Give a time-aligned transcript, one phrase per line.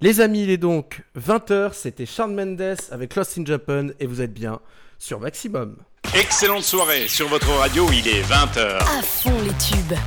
[0.00, 4.20] Les amis, il est donc 20h, c'était Shawn Mendes avec Lost in Japan et vous
[4.20, 4.60] êtes bien
[4.96, 5.76] sur Maximum.
[6.14, 8.76] Excellente soirée sur votre radio, il est 20h.
[8.76, 9.98] À fond les tubes.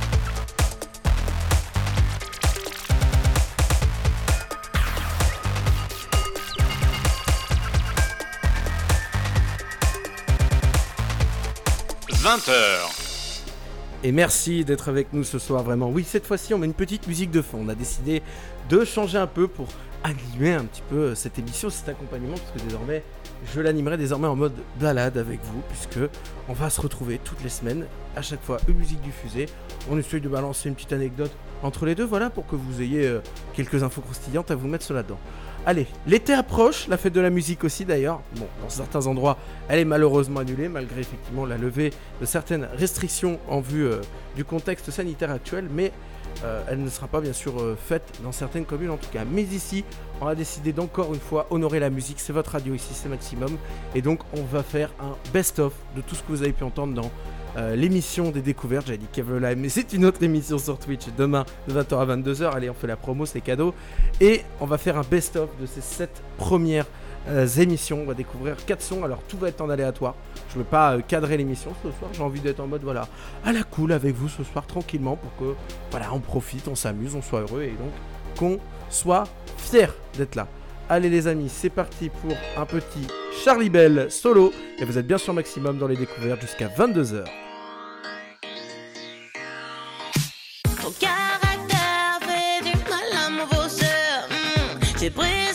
[12.22, 13.01] «20h.
[14.04, 15.88] Et merci d'être avec nous ce soir, vraiment.
[15.88, 17.60] Oui, cette fois-ci, on met une petite musique de fond.
[17.64, 18.20] On a décidé
[18.68, 19.68] de changer un peu pour
[20.02, 23.04] animer un petit peu euh, cette émission, cet accompagnement, parce que désormais,
[23.54, 26.00] je l'animerai désormais en mode balade avec vous, puisque
[26.48, 27.86] on va se retrouver toutes les semaines,
[28.16, 29.46] à chaque fois une musique diffusée.
[29.88, 31.30] On essaye de balancer une petite anecdote
[31.62, 33.20] entre les deux, voilà, pour que vous ayez euh,
[33.54, 35.20] quelques infos croustillantes à vous mettre cela dedans.
[35.64, 38.20] Allez, l'été approche, la fête de la musique aussi d'ailleurs.
[38.34, 43.38] Bon, dans certains endroits, elle est malheureusement annulée, malgré effectivement la levée de certaines restrictions
[43.48, 44.00] en vue euh,
[44.34, 45.92] du contexte sanitaire actuel, mais
[46.42, 49.24] euh, elle ne sera pas bien sûr euh, faite dans certaines communes en tout cas.
[49.24, 49.84] Mais ici,
[50.20, 53.56] on a décidé d'encore une fois honorer la musique, c'est votre radio ici, c'est Maximum,
[53.94, 56.92] et donc on va faire un best-of de tout ce que vous avez pu entendre
[56.92, 57.12] dans
[57.56, 58.86] euh, l'émission des découvertes.
[58.86, 62.16] J'avais dit Kev Live, mais c'est une autre émission sur Twitch demain de 20h à
[62.16, 62.50] 22h.
[62.50, 63.74] Allez, on fait la promo, c'est cadeau.
[64.20, 66.86] Et on va faire un best-of de ces 7 premières
[67.28, 68.00] euh, émissions.
[68.02, 69.04] On va découvrir 4 sons.
[69.04, 70.14] Alors tout va être en aléatoire.
[70.50, 72.10] Je veux pas euh, cadrer l'émission ce soir.
[72.12, 73.06] J'ai envie d'être en mode voilà
[73.44, 75.54] à la cool avec vous ce soir tranquillement pour que
[75.90, 77.92] voilà on profite, on s'amuse, on soit heureux et donc
[78.38, 79.24] qu'on soit
[79.58, 80.48] fier d'être là.
[80.94, 83.06] Allez les amis, c'est parti pour un petit
[83.42, 84.52] Charlie Bell solo.
[84.78, 87.24] Et vous êtes bien sûr maximum dans les découvertes jusqu'à 22h.
[90.82, 94.28] Ton caractère fait du mal à mon bosseur.
[94.28, 95.54] Hmm, J'ai pris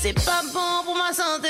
[0.00, 1.47] c'est pas bon pour ma santé.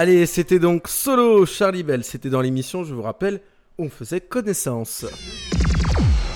[0.00, 2.04] Allez, c'était donc solo Charlie Bell.
[2.04, 3.40] C'était dans l'émission, je vous rappelle,
[3.78, 5.04] on faisait connaissance.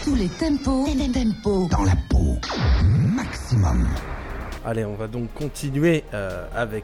[0.03, 0.89] Tous les tempos.
[0.97, 1.69] Les tempos.
[1.69, 2.39] dans la peau.
[3.15, 3.87] Maximum.
[4.65, 6.83] Allez, on va donc continuer euh, avec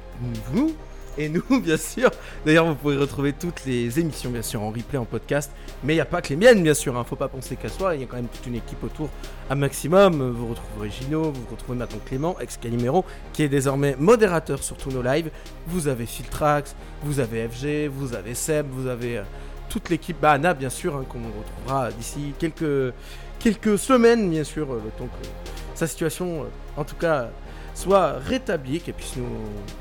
[0.53, 0.73] vous.
[1.19, 2.11] Et nous, bien sûr.
[2.47, 5.51] D'ailleurs, vous pouvez retrouver toutes les émissions, bien sûr, en replay, en podcast.
[5.83, 6.97] Mais il n'y a pas que les miennes, bien sûr.
[6.97, 7.05] Hein.
[7.05, 7.97] Faut pas penser qu'à soi.
[7.97, 9.11] Il y a quand même toute une équipe autour
[9.51, 10.31] à maximum.
[10.31, 14.91] Vous retrouverez Gino, vous retrouvez maintenant Clément, ex Calimero, qui est désormais modérateur sur tous
[14.91, 15.31] nos lives.
[15.67, 19.23] Vous avez Filtrax, vous avez FG, vous avez Seb, vous avez euh,
[19.69, 20.17] toute l'équipe.
[20.23, 22.95] Bah, Anna, bien sûr, hein, qu'on retrouvera d'ici quelques,
[23.41, 25.29] quelques semaines, bien sûr, euh, le que
[25.75, 27.31] sa situation, euh, en tout cas,
[27.79, 29.15] soit rétablie, qu'elle puisse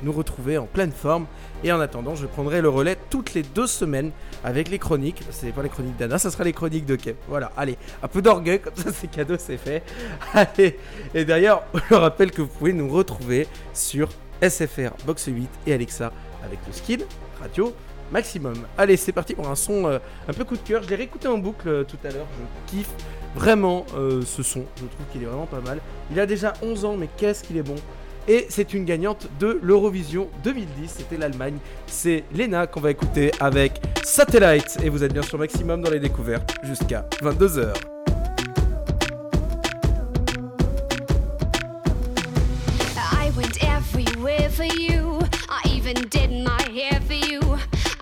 [0.02, 1.26] nous, retrouver en pleine forme.
[1.64, 4.12] Et en attendant, je prendrai le relais toutes les deux semaines
[4.44, 5.20] avec les chroniques.
[5.30, 7.16] C'est pas les chroniques d'Anna, ça sera les chroniques de Kev.
[7.28, 9.82] Voilà, allez, un peu d'orgueil, comme ça c'est cadeau, c'est fait.
[10.32, 10.78] Allez,
[11.12, 14.08] et d'ailleurs, je rappelle que vous pouvez nous retrouver sur
[14.40, 16.12] SFR, Box 8 et Alexa
[16.44, 17.04] avec le skill
[17.40, 17.74] radio
[18.12, 18.54] maximum.
[18.76, 19.98] Allez, c'est parti pour un son euh,
[20.28, 20.82] un peu coup de cœur.
[20.82, 22.90] Je l'ai réécouté en boucle euh, tout à l'heure, je kiffe
[23.34, 24.64] vraiment euh, ce son.
[24.76, 25.80] Je trouve qu'il est vraiment pas mal.
[26.10, 27.76] Il a déjà 11 ans, mais qu'est-ce qu'il est bon.
[28.26, 31.56] Et c'est une gagnante de l'Eurovision 2010, c'était l'Allemagne.
[31.86, 34.78] C'est Lena qu'on va écouter avec Satellite.
[34.82, 37.72] Et vous êtes bien sûr maximum dans les découvertes jusqu'à 22h.
[42.96, 45.20] I went everywhere for you.
[45.48, 47.40] I even did my hair for you.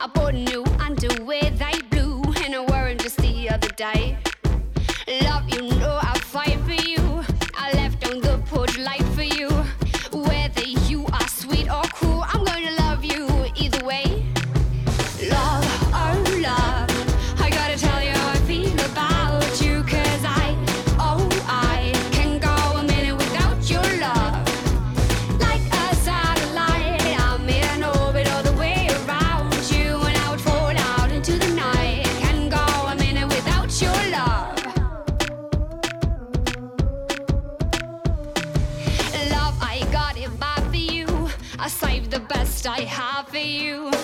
[0.00, 4.16] I bought new underwear they blue, and I wore 'em just the other day.
[5.08, 5.75] Love, you
[42.66, 43.95] I have for you.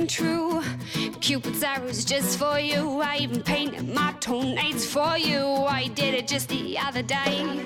[0.00, 0.62] And true.
[1.20, 3.00] Cupid's arrows just for you.
[3.02, 5.44] I even painted my toenails for you.
[5.68, 7.60] I did it just the other day.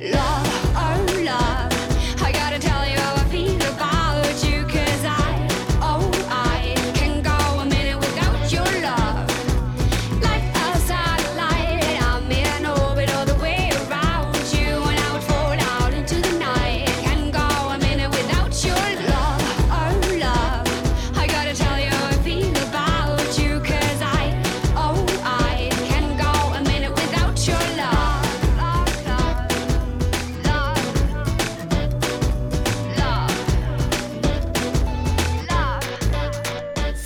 [0.00, 0.46] Love,
[0.76, 3.03] oh love, I gotta tell you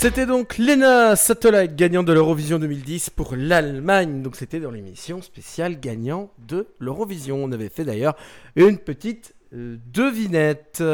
[0.00, 4.22] C'était donc Lena Satellite, gagnant de l'Eurovision 2010 pour l'Allemagne.
[4.22, 7.42] Donc c'était dans l'émission spéciale gagnant de l'Eurovision.
[7.42, 8.14] On avait fait d'ailleurs
[8.54, 10.84] une petite euh, devinette.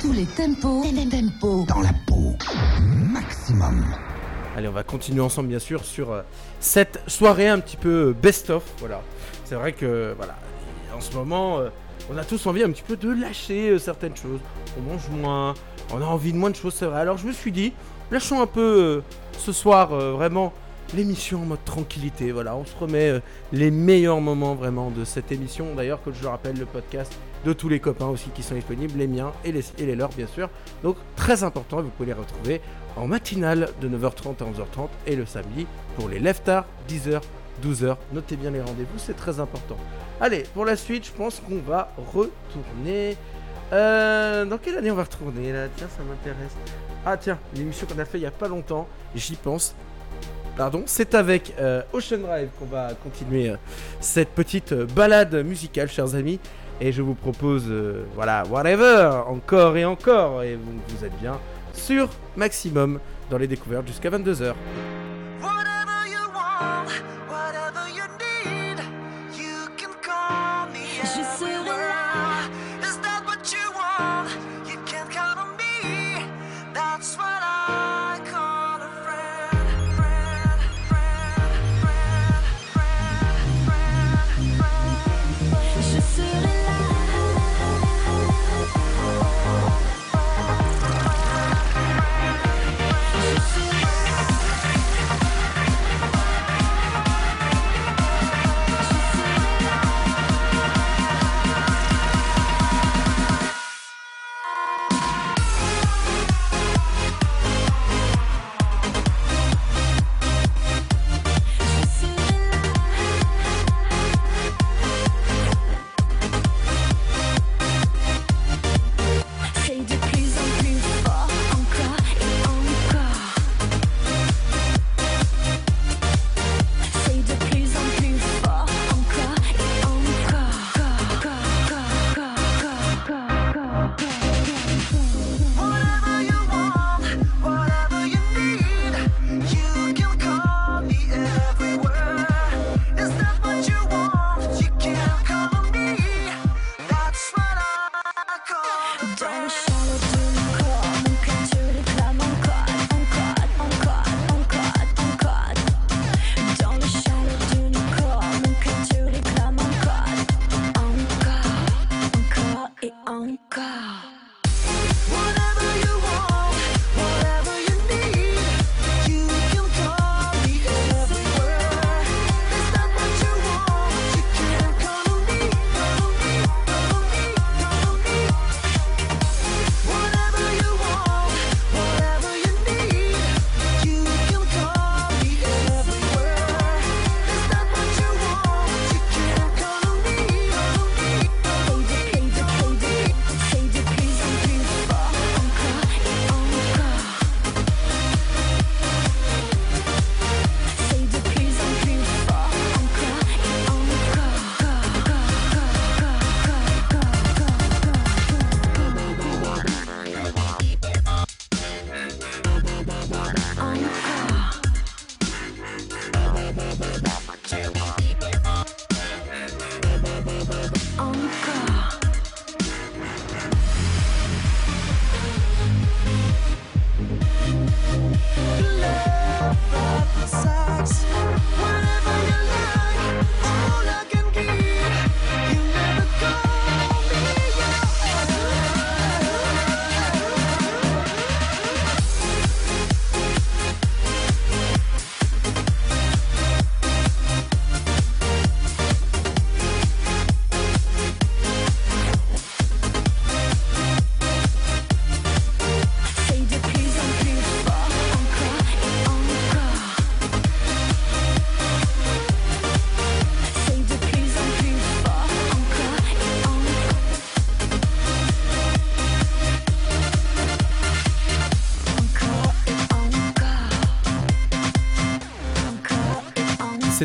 [0.00, 1.64] Tous les tempos, tempos.
[1.68, 2.34] Dans la peau.
[2.80, 3.84] Maximum.
[4.56, 6.22] Allez, on va continuer ensemble bien sûr sur euh,
[6.58, 8.64] cette soirée un petit peu euh, best-of.
[8.80, 9.02] Voilà.
[9.44, 10.34] C'est vrai que voilà,
[10.96, 11.68] en ce moment, euh,
[12.10, 14.40] on a tous envie un petit peu de lâcher euh, certaines choses.
[14.78, 15.54] On mange moins,
[15.92, 17.00] on a envie de moins de choses, c'est vrai.
[17.00, 17.72] Alors je me suis dit,
[18.10, 19.00] lâchons un peu euh,
[19.38, 20.52] ce soir euh, vraiment
[20.94, 22.32] l'émission en mode tranquillité.
[22.32, 23.20] Voilà, on se remet
[23.52, 25.74] les meilleurs moments vraiment de cette émission.
[25.74, 27.12] D'ailleurs, que je le rappelle, le podcast
[27.46, 30.10] de tous les copains aussi qui sont disponibles, les miens et les, et les leurs
[30.10, 30.50] bien sûr.
[30.82, 32.60] Donc très important, vous pouvez les retrouver
[32.96, 35.66] en matinale de 9h30 à 11h30 et le samedi
[35.96, 37.22] pour les left tard 10h
[37.62, 37.96] 12h.
[38.12, 39.76] Notez bien les rendez-vous, c'est très important.
[40.22, 43.16] Allez, pour la suite, je pense qu'on va retourner.
[43.72, 45.66] Euh, dans quelle année on va retourner là?
[45.76, 46.52] Tiens, ça m'intéresse.
[47.04, 48.86] Ah tiens, l'émission qu'on a fait il y a pas longtemps,
[49.16, 49.74] j'y pense.
[50.56, 53.56] Pardon, c'est avec euh, Ocean Drive qu'on va continuer euh,
[53.98, 56.38] cette petite balade musicale, chers amis.
[56.80, 57.64] Et je vous propose,
[58.14, 60.44] voilà, whatever, encore et encore.
[60.44, 61.40] Et vous, vous êtes bien
[61.72, 64.54] sur Maximum dans les découvertes jusqu'à 22h.
[65.40, 66.86] Whatever you want,
[67.28, 68.21] whatever you
[77.02, 77.41] That's what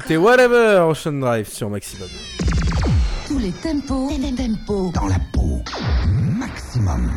[0.07, 2.07] C'était Whatever Ocean Drive sur Maximum.
[3.27, 4.93] Tous les tempos, tempos.
[4.93, 5.61] Dans la peau.
[6.07, 7.11] Maximum.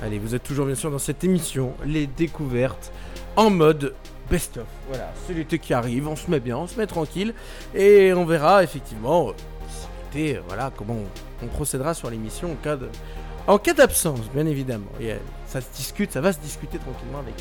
[0.00, 2.92] Allez, vous êtes toujours bien sûr dans cette émission, les découvertes
[3.34, 3.96] en mode
[4.30, 4.62] best-of.
[4.86, 7.34] Voilà, c'est l'été qui arrive, on se met bien, on se met tranquille,
[7.74, 9.32] et on verra effectivement, euh,
[9.68, 12.88] si l'été, euh, voilà, comment on, on procédera sur l'émission en cas de,
[13.48, 14.92] en cas d'absence, bien évidemment.
[15.00, 15.16] Et euh,
[15.48, 17.34] ça se discute, ça va se discuter tranquillement avec,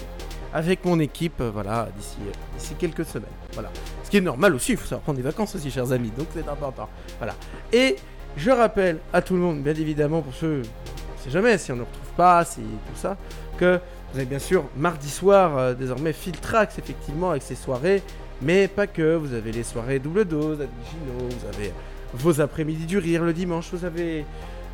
[0.55, 3.27] avec mon équipe, euh, voilà, d'ici, euh, d'ici quelques semaines.
[3.51, 3.69] Voilà,
[4.05, 6.27] ce qui est normal aussi, il faut savoir prendre des vacances aussi, chers amis, donc
[6.33, 6.87] c'est important.
[7.17, 7.35] Voilà.
[7.73, 7.97] Et
[8.37, 11.75] je rappelle à tout le monde, bien évidemment, pour ceux on sait jamais si on
[11.75, 13.17] ne retrouve pas, si tout ça,
[13.57, 13.81] que
[14.13, 18.01] vous avez bien sûr mardi soir euh, désormais Filtrax effectivement avec ses soirées,
[18.41, 21.73] mais pas que, vous avez les soirées double dose, Adigino, vous avez
[22.13, 24.25] vos après-midi du rire le dimanche, vous avez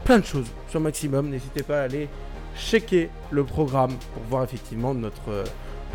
[0.04, 2.08] plein de choses sur Maximum, n'hésitez pas à aller
[2.56, 5.44] checker le programme pour voir effectivement notre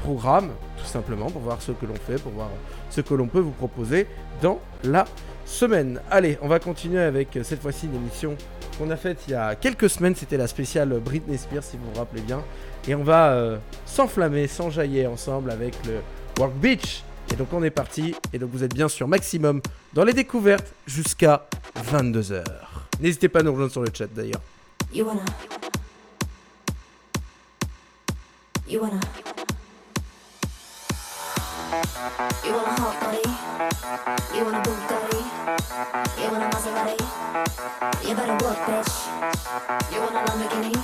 [0.03, 2.49] programme, tout simplement, pour voir ce que l'on fait, pour voir
[2.91, 4.07] ce que l'on peut vous proposer
[4.43, 5.05] dans la
[5.45, 6.01] semaine.
[6.11, 8.37] Allez, on va continuer avec euh, cette fois-ci une émission
[8.79, 10.15] qu'on a faite il y a quelques semaines.
[10.15, 12.43] C'était la spéciale Britney Spears, si vous vous rappelez bien.
[12.89, 16.01] Et on va euh, s'enflammer, s'enjailler ensemble avec le
[16.39, 17.03] Work Beach.
[17.33, 19.61] Et donc on est parti, et donc vous êtes bien sûr maximum
[19.95, 21.47] dans les découvertes jusqu'à
[21.91, 22.45] 22h.
[23.01, 24.41] N'hésitez pas à nous rejoindre sur le chat d'ailleurs.
[31.67, 33.27] You want a hot body?
[34.31, 35.19] You want a Bugatti?
[36.15, 36.95] You want a Maserati?
[38.07, 38.95] You better work, bitch.
[39.91, 40.79] You want a Lamborghini?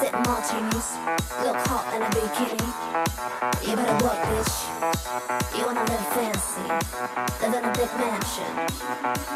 [0.00, 0.96] Sip martinis,
[1.44, 2.64] look hot in a bikini.
[3.68, 4.56] You better work, bitch.
[5.58, 6.64] You wanna live fancy,
[7.44, 8.52] live in a big mansion,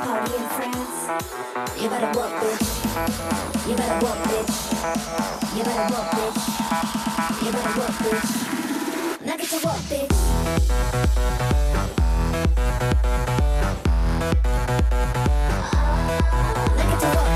[0.01, 1.01] party in France.
[1.77, 2.65] You better work, bitch.
[3.69, 4.57] You better work, bitch.
[5.53, 6.41] You better work, bitch.
[7.45, 8.50] You better work, bitch.
[9.31, 10.11] like it's a what, bitch.
[16.77, 17.30] Like it's a what.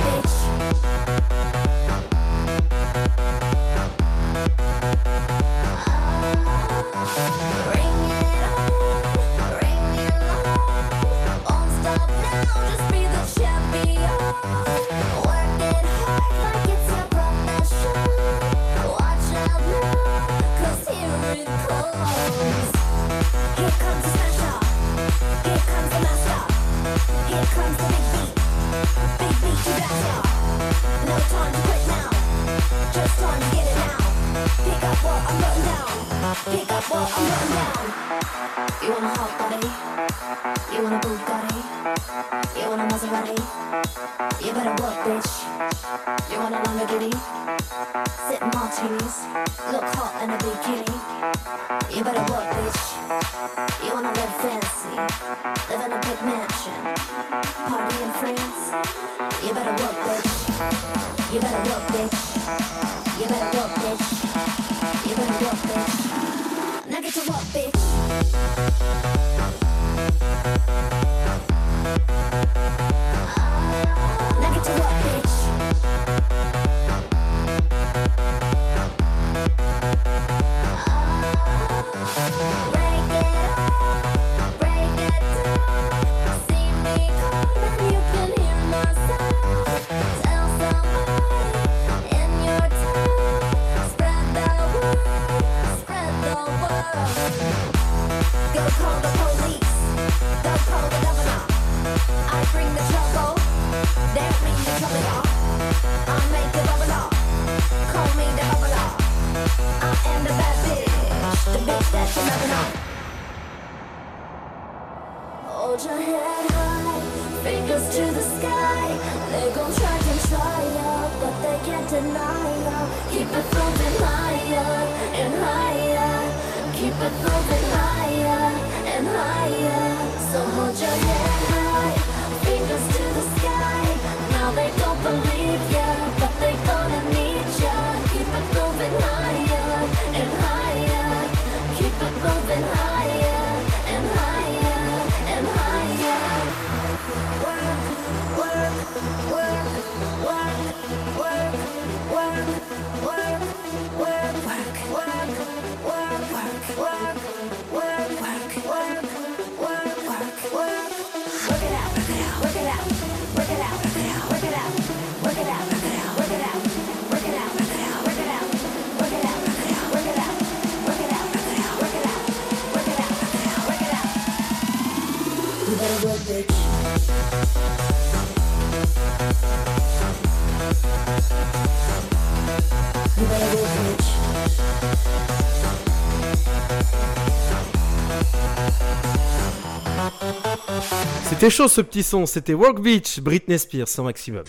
[191.44, 194.44] C'était chaud ce petit son, c'était Work Beach, Britney Spears sans maximum.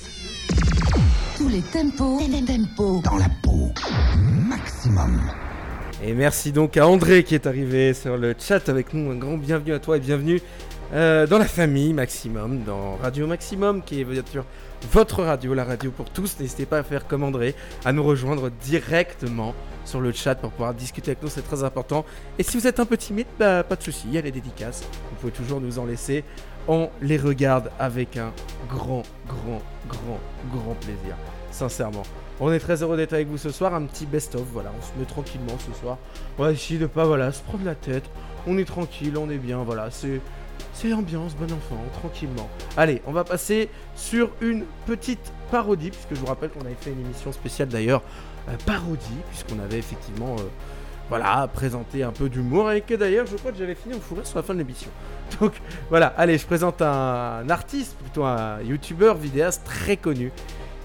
[1.36, 3.70] Tous les tempos, les tempos dans la peau.
[4.48, 5.20] Maximum.
[6.02, 9.12] Et merci donc à André qui est arrivé sur le chat avec nous.
[9.12, 10.40] Un grand bienvenue à toi et bienvenue
[10.94, 14.46] euh, dans la famille Maximum, dans Radio Maximum, qui est bien sûr
[14.94, 16.38] votre radio, la radio pour tous.
[16.40, 19.54] N'hésitez pas à faire comme André, à nous rejoindre directement
[19.84, 22.06] sur le chat pour pouvoir discuter avec nous, c'est très important.
[22.40, 24.32] Et si vous êtes un peu timide, bah, pas de souci, il y a les
[24.32, 24.84] dédicaces.
[25.10, 26.24] Vous pouvez toujours nous en laisser.
[26.68, 28.32] On les regarde avec un
[28.68, 30.20] grand, grand, grand,
[30.52, 31.16] grand plaisir.
[31.52, 32.04] Sincèrement.
[32.40, 33.74] On est très heureux d'être avec vous ce soir.
[33.74, 34.72] Un petit best-of, voilà.
[34.78, 35.98] On se met tranquillement ce soir.
[36.38, 38.04] On va essayer de pas, voilà, se prendre la tête.
[38.48, 39.90] On est tranquille, on est bien, voilà.
[39.92, 40.20] C'est.
[40.74, 42.50] C'est ambiance, bon enfant, tranquillement.
[42.76, 46.92] Allez, on va passer sur une petite parodie, puisque je vous rappelle qu'on avait fait
[46.92, 48.02] une émission spéciale d'ailleurs,
[48.50, 50.44] euh, parodie, puisqu'on avait effectivement euh,
[51.10, 54.38] voilà, présenter un peu d'humour avec d'ailleurs, je crois que j'avais fini au fourré sur
[54.38, 54.90] la fin de l'émission.
[55.40, 55.54] Donc
[55.90, 60.32] voilà, allez, je présente un, artiste, plutôt un youtubeur, vidéaste très connu.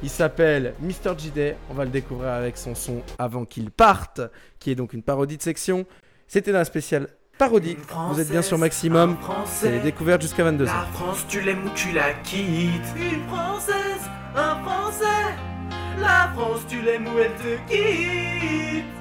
[0.02, 1.18] Il s'appelle Mr.
[1.18, 4.20] JD, on va le découvrir avec son son Avant qu'il parte,
[4.58, 5.86] qui est donc une parodie de section.
[6.26, 7.76] C'était dans la spéciale parodie.
[8.12, 10.64] Vous êtes bien sur Maximum, c'est les découvertes jusqu'à 22h.
[10.64, 15.04] La France, tu l'aimes ou tu la quittes Une Française, un Français
[15.98, 18.99] La France, tu l'aimes ou elle te quitte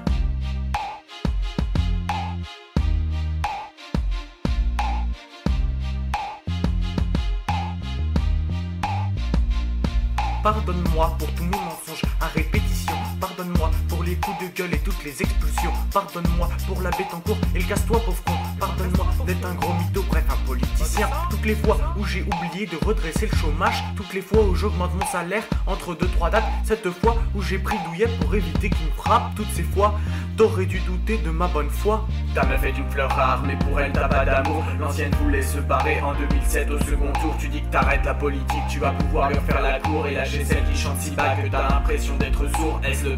[10.42, 12.96] Pardonne-moi pour tous mes mensonges à répétition.
[13.40, 15.72] Pardonne-moi pour les coups de gueule et toutes les expulsions.
[15.94, 18.34] Pardonne-moi pour la bête en cours et le casse-toi, pauvre con.
[18.60, 21.08] Pardonne-moi d'être un gros mytho, bref, un politicien.
[21.30, 23.82] Toutes les fois où j'ai oublié de redresser le chômage.
[23.96, 26.44] Toutes les fois où j'augmente mon salaire entre deux, trois dates.
[26.66, 29.34] Cette fois où j'ai pris douillet pour éviter qu'il me frappe.
[29.36, 29.98] Toutes ces fois,
[30.36, 32.06] t'aurais dû douter de ma bonne foi.
[32.36, 34.66] Ta meuf est une fleur rare, mais pour elle t'as pas d'amour.
[34.82, 37.34] L'ancienne voulait se barrer en 2007 au second tour.
[37.40, 40.44] Tu dis que t'arrêtes la politique, tu vas pouvoir lui faire la cour et lâcher
[40.44, 42.82] celle qui chante si bas que t'as l'impression d'être sourd.
[42.84, 43.16] Est-ce le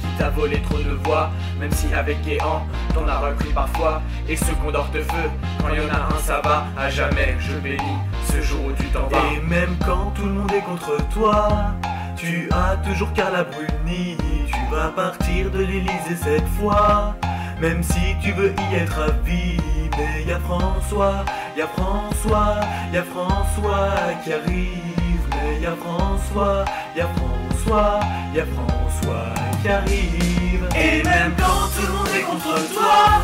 [0.00, 4.02] Qui t'a volé trop de voix, même si avec Guéant, t'en as repris parfois.
[4.28, 6.64] Et ce condor de feu, quand y en a un, ça va.
[6.78, 9.18] À jamais, je bénis ce jour où tu t'en vas.
[9.34, 11.72] Et même quand tout le monde est contre toi,
[12.16, 14.16] tu as toujours Carla Bruni.
[14.46, 17.14] Tu vas partir de l'Elysée cette fois,
[17.60, 19.58] même si tu veux y être à vie.
[19.98, 21.24] Mais y a François,
[21.56, 22.60] y a François,
[22.92, 23.90] y a François
[24.22, 25.24] qui arrive.
[25.30, 26.64] Mais y a François,
[26.96, 30.68] y a François, y a François qui arrive.
[30.74, 33.22] Et même quand tout le monde est contre toi,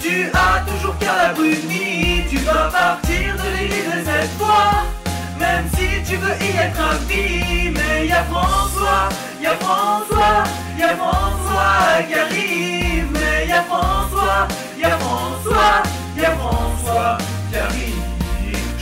[0.00, 2.24] tu as toujours Carla Bruni.
[2.28, 4.84] Tu vas partir de l'Élysée cette fois.
[5.38, 9.08] Même si tu veux y être vie, mais y a François,
[9.40, 10.44] y a François,
[10.78, 13.08] y a François qui arrive.
[13.12, 15.82] Mais y a François, y a François,
[16.16, 17.18] y a François
[17.50, 18.05] qui arrive.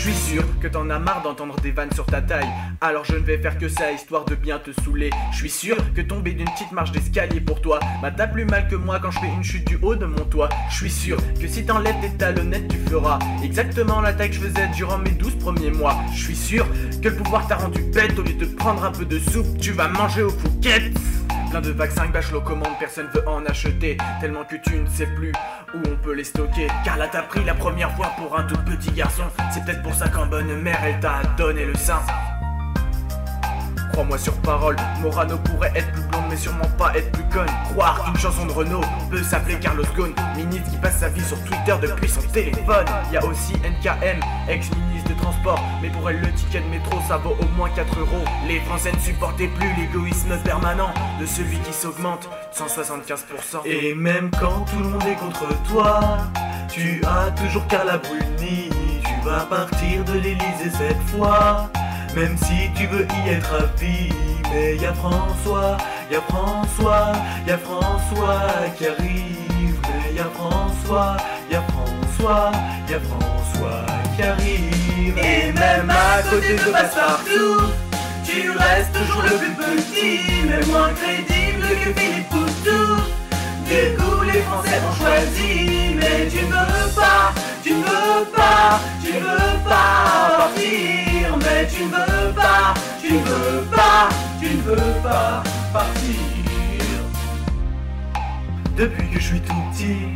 [0.04, 2.48] Je suis sûr que t'en as marre d'entendre des vannes sur ta taille.
[2.82, 5.08] Alors je ne vais faire que ça histoire de bien te saouler.
[5.32, 8.68] Je suis sûr que tomber d'une petite marche d'escalier pour toi bah t'as plus mal
[8.68, 10.50] que moi quand je fais une chute du haut de mon toit.
[10.68, 14.40] Je suis sûr que si t'enlèves tes talonnettes, tu feras exactement la taille que je
[14.40, 15.96] faisais durant mes 12 premiers mois.
[16.12, 16.66] Je suis sûr
[17.02, 19.72] que le pouvoir t'a rendu bête au lieu de prendre un peu de soupe, tu
[19.72, 20.92] vas manger aux fouquettes.
[21.54, 23.96] Plein de vaccins que Bachelot commande, personne veut en acheter.
[24.20, 25.30] Tellement que tu ne sais plus
[25.72, 26.66] où on peut les stocker.
[26.84, 29.22] Car là t'as pris la première fois pour un tout petit garçon.
[29.52, 32.00] C'est peut-être pour ça qu'en bonne mère elle t'a donné le sein.
[33.92, 37.46] Crois-moi sur parole, Morano pourrait être plus blonde mais sûrement pas être plus conne.
[37.70, 41.40] Croire qu'une chanson de Renault peut s'appeler Carlos Ghosn, ministre qui passe sa vie sur
[41.44, 42.86] Twitter depuis son téléphone.
[43.12, 44.93] Y a aussi NKM, ex-ministre
[45.82, 48.24] mais pour elle le ticket de métro ça vaut au moins 4 euros.
[48.48, 53.66] Les Français ne supportaient plus l'égoïsme permanent de celui qui s'augmente de 175%.
[53.66, 56.18] Et même quand tout le monde est contre toi,
[56.68, 58.70] tu as toujours Carla Bruni.
[59.04, 61.68] Tu vas partir de l'Elysée cette fois.
[62.14, 64.12] Même si tu veux y être à vie,
[64.50, 65.76] mais y a François,
[66.10, 67.12] y a François,
[67.46, 68.40] y a François
[68.76, 69.80] qui arrive.
[69.88, 71.16] Mais y a François,
[71.50, 72.52] y a François,
[72.88, 74.83] y a François qui arrive.
[75.06, 77.72] Et même à côté de Passepartout,
[78.24, 83.02] tu restes toujours le plus petit, mais moins crédible que Philippe Poutou.
[83.66, 88.80] Du coup, les Français ont choisi, mais tu ne veux pas, tu ne veux pas,
[89.04, 94.08] tu ne veux pas partir, mais tu ne veux pas, tu ne veux pas,
[94.40, 96.14] tu ne veux pas partir.
[98.76, 100.08] Depuis que je suis tout petit,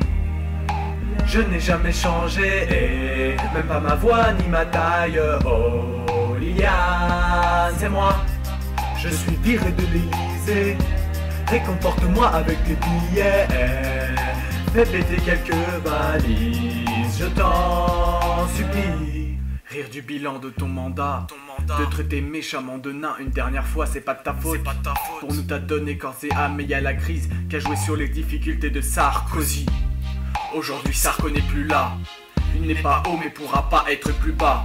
[1.29, 5.21] je n'ai jamais changé, et même pas ma voix ni ma taille.
[5.45, 8.17] Oh, Liliane, c'est moi,
[8.99, 10.77] je suis viré de l'Élysée.
[11.47, 13.47] Réconforte-moi avec tes billets.
[14.73, 19.39] Fais péter quelques valises, je t'en supplie.
[19.71, 21.27] Rire du bilan de ton mandat.
[21.79, 24.61] De traiter méchamment de nain une dernière fois, c'est pas de ta faute.
[25.21, 27.77] Pour nous t'as donné corps et âme, mais y a la crise qui a joué
[27.77, 29.67] sur les difficultés de Sarkozy.
[30.55, 31.93] Aujourd'hui Sarko n'est plus là.
[32.55, 34.65] Il n'est pas haut mais pourra pas être plus bas.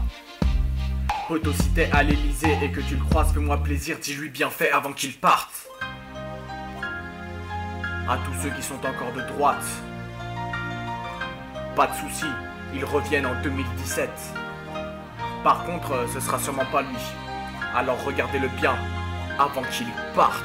[1.27, 4.71] Poto si t'es à l'Elysée et que tu le croises, fais-moi plaisir, dis-lui bien fait
[4.71, 5.67] avant qu'il parte.
[8.07, 9.65] À tous ceux qui sont encore de droite,
[11.75, 12.31] pas de soucis,
[12.73, 14.09] ils reviennent en 2017.
[15.43, 16.97] Par contre, ce sera sûrement pas lui.
[17.75, 18.75] Alors regardez-le bien
[19.37, 20.43] avant qu'il parte.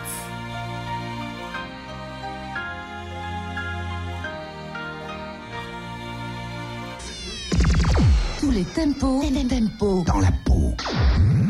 [8.48, 10.72] Tous les tempos, tempos dans la peau.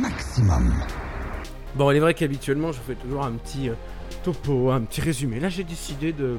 [0.01, 0.75] Maximum.
[1.77, 3.75] Bon, il est vrai qu'habituellement, je fais toujours un petit euh,
[4.25, 5.39] topo, un petit résumé.
[5.39, 6.39] Là, j'ai décidé de,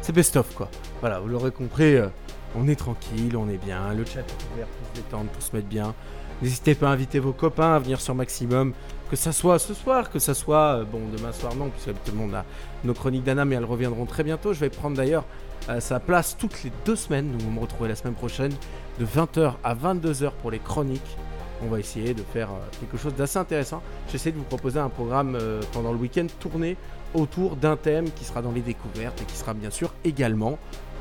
[0.00, 0.70] c'est best-of quoi.
[1.00, 2.06] Voilà, vous l'aurez compris, euh,
[2.54, 5.56] on est tranquille, on est bien, le chat est ouvert pour se détendre, pour se
[5.56, 5.94] mettre bien.
[6.42, 8.74] N'hésitez pas à inviter vos copains à venir sur Maximum,
[9.10, 12.12] que ça soit ce soir, que ça soit, euh, bon, demain soir non, puisque tout
[12.12, 12.44] le monde a
[12.84, 14.52] nos chroniques d'Anna, mais elles reviendront très bientôt.
[14.52, 15.24] Je vais prendre d'ailleurs
[15.68, 18.52] euh, sa place toutes les deux semaines, donc vous me retrouvez la semaine prochaine,
[18.98, 21.16] de 20h à 22h pour les chroniques.
[21.64, 23.82] On va essayer de faire euh, quelque chose d'assez intéressant.
[24.10, 26.76] J'essaie de vous proposer un programme euh, pendant le week-end tourné
[27.14, 30.58] autour d'un thème qui sera dans les découvertes et qui sera bien sûr également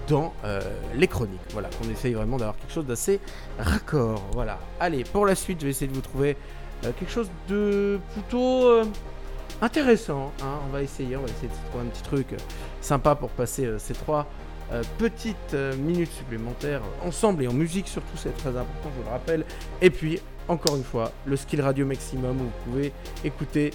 [0.08, 0.34] dans
[0.96, 1.40] les chroniques.
[1.54, 3.22] Voilà, qu'on essaye vraiment d'avoir quelque chose d'assez
[3.58, 4.22] raccord.
[4.34, 4.60] Voilà.
[4.80, 6.36] Allez, pour la suite, je vais essayer de vous trouver
[6.82, 8.82] quelque chose de plutôt
[9.62, 10.34] intéressant.
[10.42, 10.60] hein.
[10.68, 12.28] On va essayer, on va essayer de trouver un petit truc
[12.82, 14.28] sympa pour passer ces trois
[14.72, 19.04] euh, petites euh, minutes supplémentaires euh, ensemble et en musique surtout, c'est très important, je
[19.04, 19.46] le rappelle.
[19.82, 23.72] Et puis, encore une fois, le skill radio maximum où vous pouvez écouter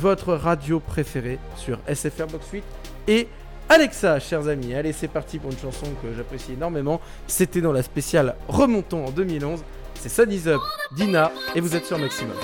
[0.00, 2.64] votre radio préférée sur SFR Box 8
[3.08, 3.28] et
[3.70, 4.74] Alexa, chers amis.
[4.74, 7.00] Allez, c'est parti pour une chanson que j'apprécie énormément.
[7.26, 9.62] C'était dans la spéciale Remontons en 2011.
[9.94, 10.60] C'est Sun Is Up,
[10.96, 12.36] Dina, et vous êtes sur Maximum.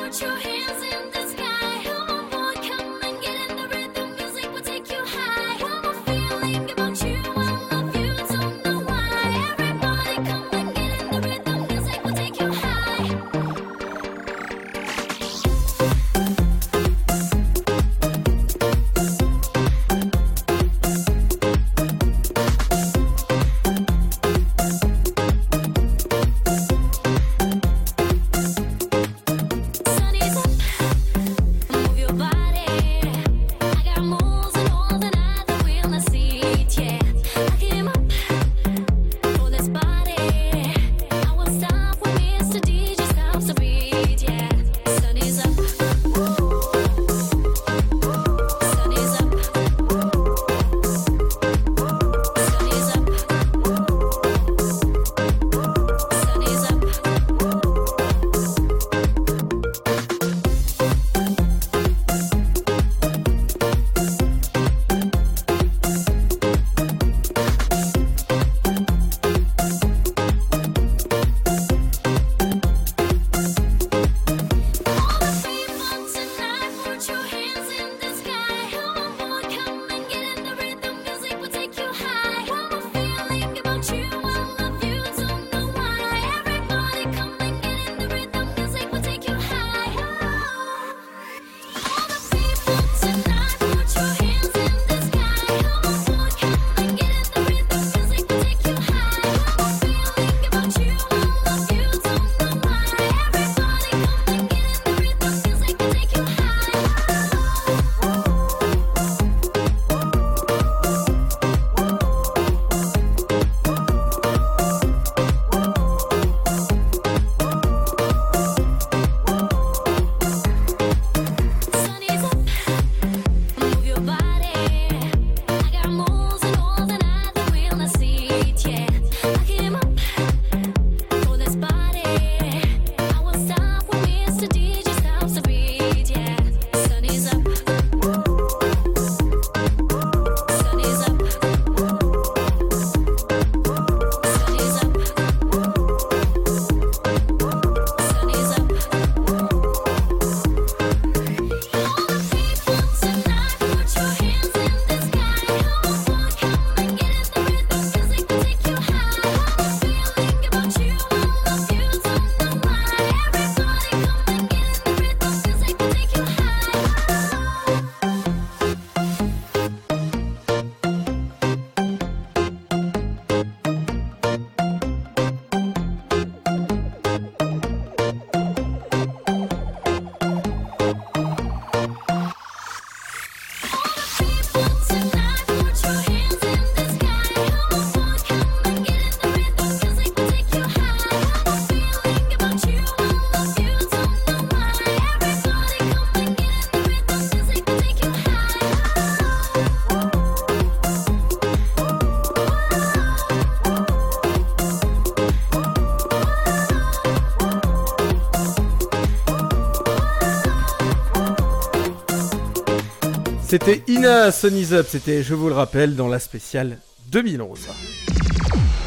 [213.54, 216.78] C'était Ina Sun Is Up, c'était, je vous le rappelle, dans la spéciale
[217.12, 217.68] 2011.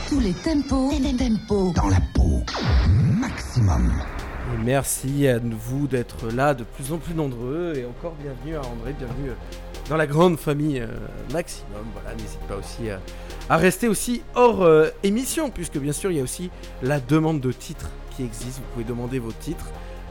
[0.10, 2.44] Tous les tempos, tempos dans la peau.
[2.90, 3.94] Maximum.
[4.54, 8.60] Et merci à vous d'être là, de plus en plus nombreux, et encore bienvenue à
[8.60, 9.32] André, bienvenue
[9.88, 10.88] dans la grande famille euh,
[11.32, 11.86] Maximum.
[11.94, 12.98] Voilà, n'hésite pas aussi euh,
[13.48, 16.50] à rester aussi hors euh, émission, puisque bien sûr il y a aussi
[16.84, 18.58] la demande de titres qui existe.
[18.58, 19.68] Vous pouvez demander vos titres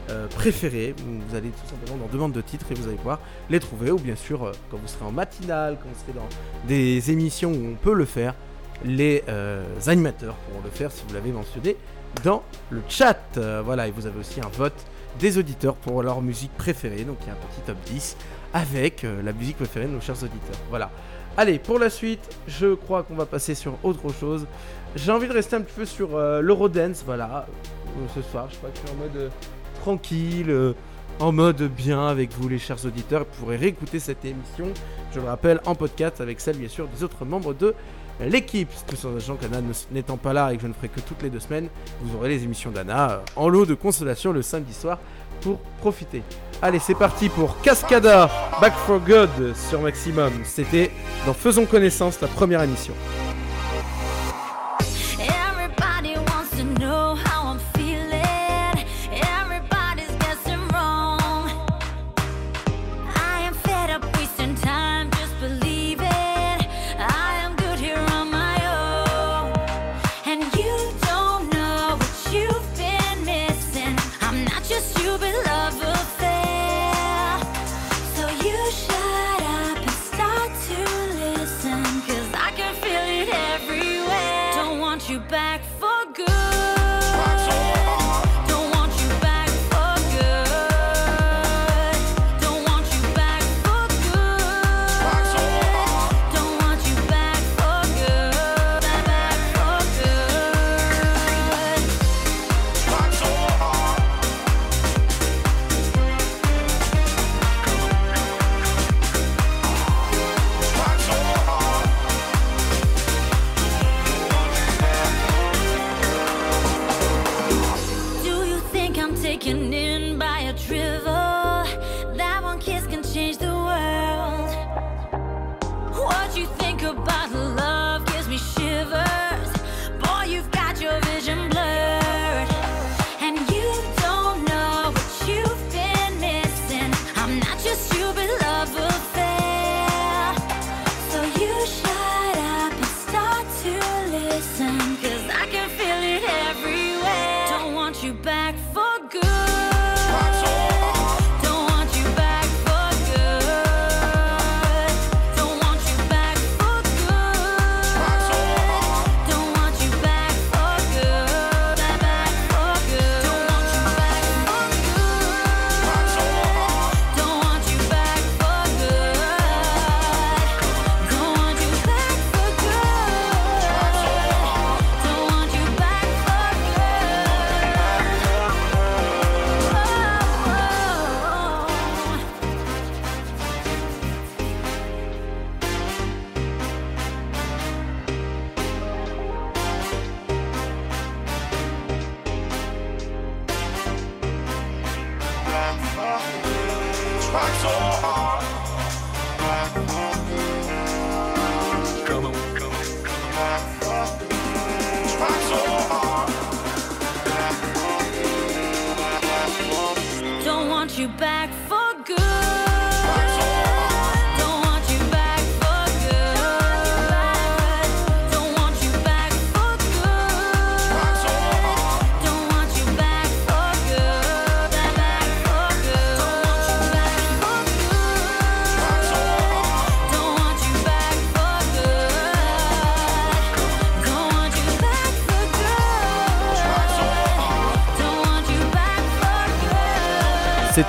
[0.09, 0.95] euh, préférés.
[0.97, 3.91] Vous allez tout simplement dans demande de titres et vous allez pouvoir les trouver.
[3.91, 6.29] Ou bien sûr, euh, quand vous serez en matinale, quand vous serez dans
[6.65, 8.33] des émissions où on peut le faire,
[8.85, 11.75] les euh, animateurs pourront le faire si vous l'avez mentionné
[12.23, 13.17] dans le chat.
[13.65, 14.85] Voilà, et vous avez aussi un vote
[15.19, 17.03] des auditeurs pour leur musique préférée.
[17.03, 18.15] Donc il y a un petit top 10
[18.53, 20.59] avec la musique préférée de nos chers auditeurs.
[20.69, 20.89] Voilà.
[21.35, 24.47] Allez, pour la suite, je crois qu'on va passer sur autre chose.
[24.95, 27.45] J'ai envie de rester un petit peu sur l'Eurodance, voilà.
[28.15, 29.31] Ce soir, je crois que je suis en mode
[29.87, 30.73] tranquille, euh,
[31.21, 33.21] en mode bien avec vous, les chers auditeurs.
[33.21, 34.65] Vous pourrez réécouter cette émission,
[35.13, 37.73] je le rappelle, en podcast avec celle, bien sûr, des autres membres de
[38.19, 38.69] l'équipe.
[38.85, 41.29] Tout en sachant qu'Anna n'étant pas là et que je ne ferai que toutes les
[41.29, 41.69] deux semaines,
[42.01, 44.99] vous aurez les émissions d'Anna euh, en lot de consolation le samedi soir
[45.39, 46.21] pour profiter.
[46.61, 50.33] Allez, c'est parti pour Cascada Back for Good sur Maximum.
[50.43, 50.91] C'était
[51.25, 52.93] dans Faisons connaissance, la première émission.
[85.57, 85.86] Back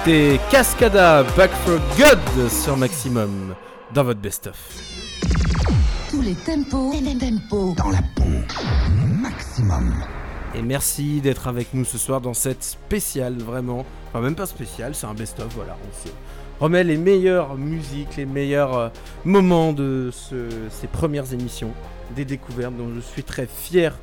[0.08, 3.54] C'était Cascada Back for Good sur Maximum
[3.92, 4.56] dans votre best-of.
[6.08, 8.22] Tous les tempos, tempos dans la peau.
[9.20, 9.92] Maximum.
[10.54, 13.84] Et merci d'être avec nous ce soir dans cette spéciale, vraiment.
[14.08, 15.76] Enfin, même pas spéciale, c'est un best-of, voilà.
[15.86, 16.10] On se
[16.58, 18.88] remet les meilleures musiques, les meilleurs euh,
[19.26, 21.72] moments de ce- ces premières émissions,
[22.16, 23.94] des découvertes dont je suis très fier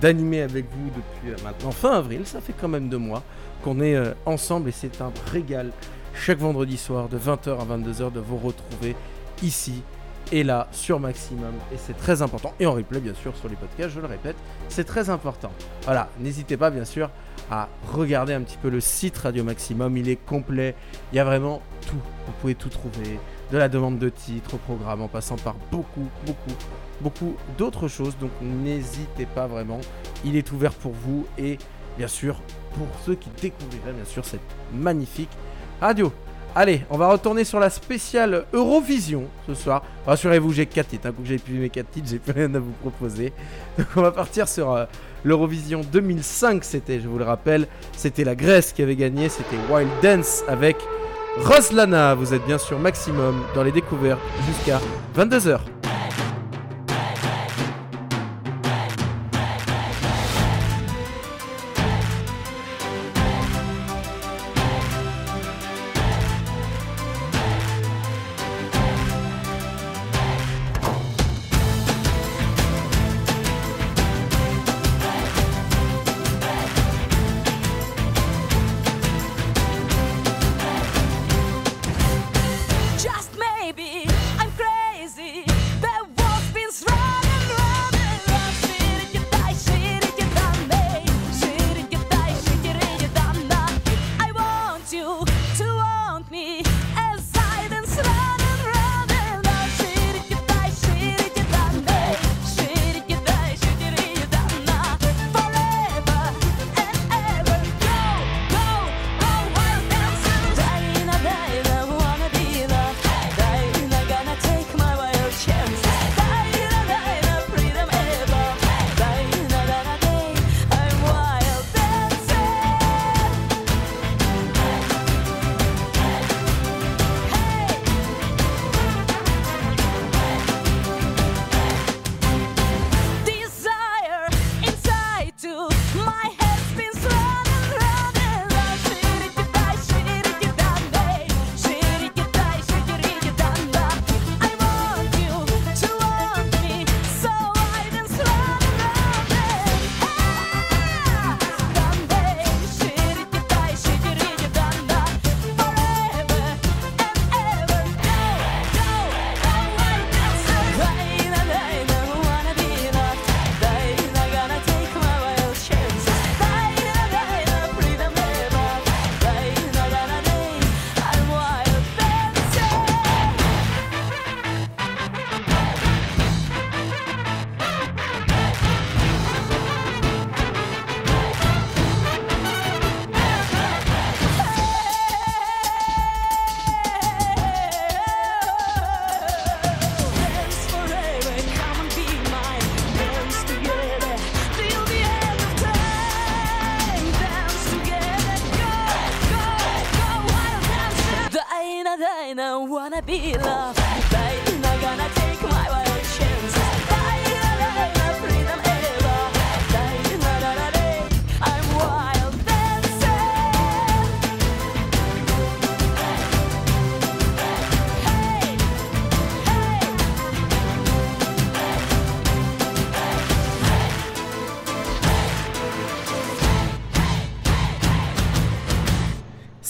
[0.00, 2.22] d'animer avec vous depuis euh, maintenant fin avril.
[2.24, 3.22] Ça fait quand même deux mois
[3.62, 5.70] qu'on est euh, ensemble et c'est un régal
[6.14, 8.94] chaque vendredi soir de 20h à 22h de vous retrouver
[9.42, 9.82] ici
[10.30, 12.54] et là sur Maximum et c'est très important.
[12.60, 14.36] Et en replay bien sûr sur les podcasts je le répète
[14.68, 15.50] c'est très important.
[15.84, 17.10] Voilà n'hésitez pas bien sûr
[17.50, 19.96] à regarder un petit peu le site Radio Maximum.
[19.96, 20.74] Il est complet.
[21.12, 22.00] Il y a vraiment tout.
[22.26, 23.18] Vous pouvez tout trouver.
[23.50, 26.56] De la demande de titres au programme, en passant par beaucoup, beaucoup,
[27.02, 28.16] beaucoup d'autres choses.
[28.18, 29.80] Donc n'hésitez pas vraiment,
[30.24, 31.58] il est ouvert pour vous et
[31.98, 32.40] bien sûr
[32.76, 34.40] pour ceux qui découvriraient bien sûr cette
[34.74, 35.30] magnifique
[35.80, 36.12] radio.
[36.54, 39.82] Allez, on va retourner sur la spéciale Eurovision ce soir.
[40.06, 41.06] Rassurez-vous, j'ai 4 titres.
[41.06, 43.32] Un que j'ai pu mes 4 titres, j'ai plus rien à vous proposer.
[43.78, 44.84] Donc on va partir sur euh,
[45.24, 47.66] l'Eurovision 2005, c'était, je vous le rappelle,
[47.96, 50.76] c'était la Grèce qui avait gagné, c'était Wild Dance avec
[51.38, 52.14] Roslana.
[52.14, 54.78] Vous êtes bien sûr maximum dans les découvertes jusqu'à
[55.16, 55.81] 22h.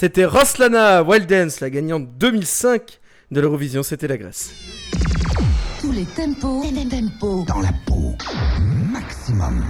[0.03, 2.98] C'était Roslana Wild Dance, la gagnante 2005
[3.30, 4.53] de l'Eurovision, c'était la Grèce.
[5.80, 8.16] Tous les tempos, tempos dans la peau.
[8.90, 9.62] Maximum.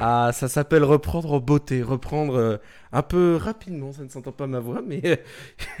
[0.00, 2.56] Ah, ça s'appelle reprendre en beauté, reprendre euh,
[2.90, 5.16] un peu rapidement, ça ne s'entend pas ma voix, mais euh,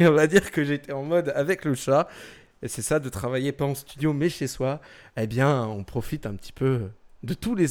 [0.08, 2.06] on va dire que j'étais en mode avec le chat.
[2.62, 4.80] Et c'est ça de travailler pas en studio mais chez soi.
[5.16, 6.82] Eh bien, on profite un petit peu
[7.24, 7.70] de tous les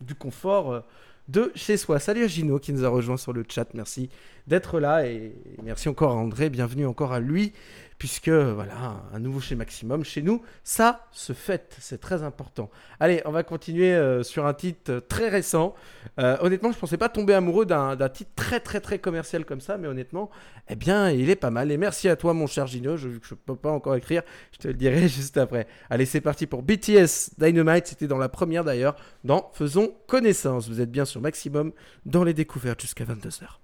[0.00, 0.80] du confort euh,
[1.28, 1.98] de chez soi.
[1.98, 3.66] Salut à Gino qui nous a rejoint sur le chat.
[3.74, 4.10] Merci
[4.46, 6.50] d'être là et merci encore à André.
[6.50, 7.52] Bienvenue encore à lui
[7.98, 10.04] puisque voilà, un nouveau chez Maximum.
[10.04, 12.70] Chez nous, ça se fête, c'est très important.
[13.00, 15.74] Allez, on va continuer euh, sur un titre euh, très récent.
[16.18, 19.78] Euh, honnêtement, je pensais pas tomber amoureux d'un titre très très très commercial comme ça,
[19.78, 20.30] mais honnêtement,
[20.68, 21.70] eh bien, il est pas mal.
[21.70, 22.96] Et merci à toi, mon cher Gino.
[22.96, 24.22] Je, vu que je peux pas encore écrire,
[24.52, 25.66] je te le dirai juste après.
[25.90, 27.86] Allez, c'est parti pour BTS Dynamite.
[27.86, 30.68] C'était dans la première d'ailleurs, dans Faisons connaissance.
[30.68, 31.72] Vous êtes bien sur Maximum
[32.06, 33.63] dans les découvertes jusqu'à 22h.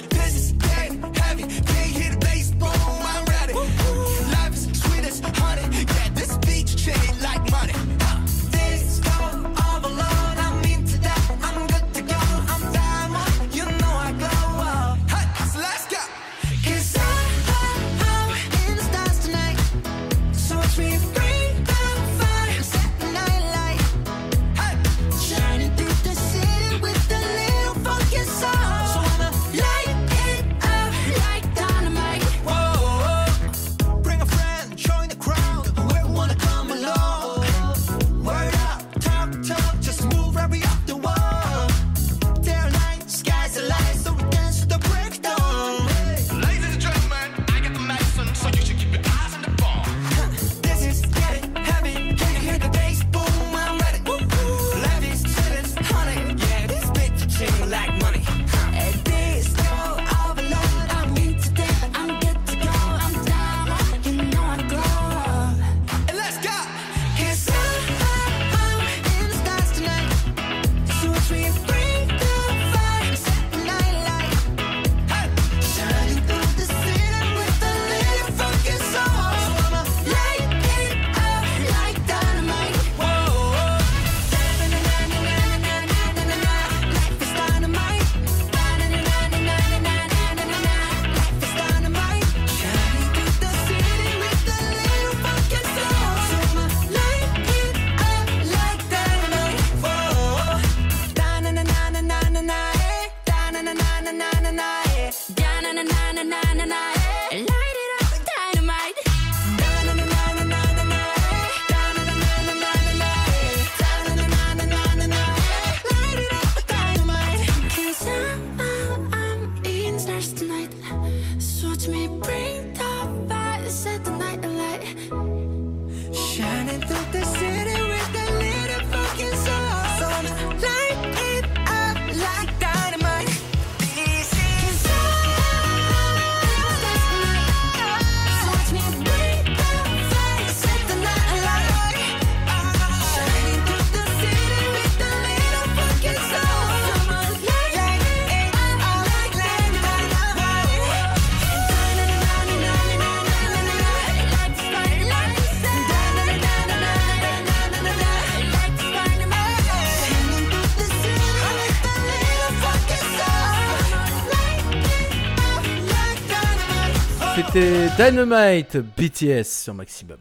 [167.97, 170.17] Dynamite BTS sur Maximum.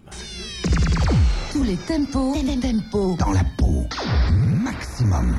[1.52, 3.86] Tous les tempos, tempos dans la peau.
[4.32, 5.36] Maximum.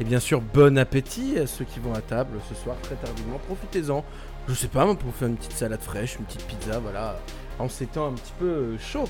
[0.00, 3.38] Et bien sûr, bon appétit à ceux qui vont à table ce soir très tardivement.
[3.46, 4.04] Profitez-en.
[4.48, 7.16] Je sais pas, moi, pour faire une petite salade fraîche, une petite pizza, voilà.
[7.60, 9.08] En ces temps un petit peu euh, chaud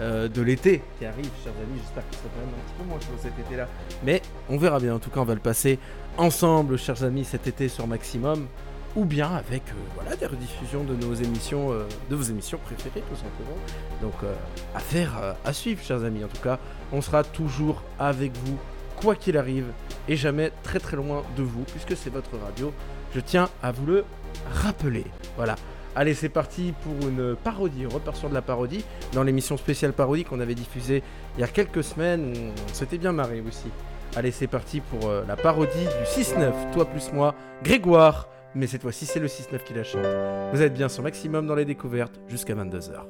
[0.00, 1.80] euh, de l'été qui arrive, chers amis.
[1.80, 3.68] J'espère que ça sera quand même un petit peu moins chaud cet été-là.
[4.04, 4.96] Mais on verra bien.
[4.96, 5.78] En tout cas, on va le passer
[6.16, 8.48] ensemble, chers amis, cet été sur Maximum.
[8.96, 13.02] Ou bien avec euh, voilà, des rediffusions de nos émissions, euh, de vos émissions préférées,
[13.08, 13.56] tout simplement.
[14.00, 14.34] Donc, euh,
[14.74, 16.24] affaire euh, à suivre, chers amis.
[16.24, 16.58] En tout cas,
[16.92, 18.56] on sera toujours avec vous
[18.96, 19.66] quoi qu'il arrive,
[20.08, 22.72] et jamais très très loin de vous, puisque c'est votre radio.
[23.14, 24.04] Je tiens à vous le
[24.52, 25.04] rappeler.
[25.36, 25.54] Voilà.
[25.94, 27.86] Allez, c'est parti pour une parodie.
[27.86, 31.02] On repart sur de la parodie dans l'émission spéciale parodie qu'on avait diffusée
[31.36, 32.32] il y a quelques semaines.
[32.68, 33.68] On s'était bien marré aussi.
[34.16, 36.72] Allez, c'est parti pour la parodie du 6-9.
[36.72, 38.28] Toi plus moi, Grégoire.
[38.54, 40.06] Mais cette fois-ci, c'est le 6-9 qui la chante.
[40.52, 43.04] Vous êtes bien sur Maximum dans les découvertes jusqu'à 22h.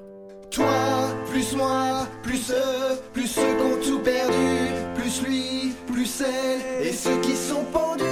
[0.50, 0.66] Toi,
[1.30, 6.92] plus moi, plus eux, plus ceux qui ont tout perdu, plus lui, plus elle, et
[6.92, 8.04] ceux qui sont pendus.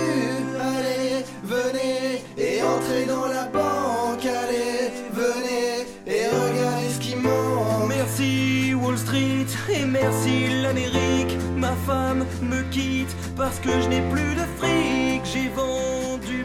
[0.60, 4.24] Allez, venez et entrez dans la banque.
[4.24, 7.88] Allez, venez et regardez ce qui manque.
[7.88, 11.38] Merci Wall Street et merci l'Amérique.
[11.56, 15.22] Ma femme me quitte parce que je n'ai plus de fric.
[15.24, 15.95] J'ai vendu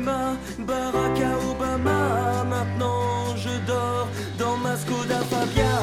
[0.02, 2.44] ma Barack Obama.
[2.50, 5.74] Maintenant je dors dans ma Skoda Fabia.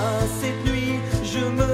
[0.41, 1.73] Cette nuit je me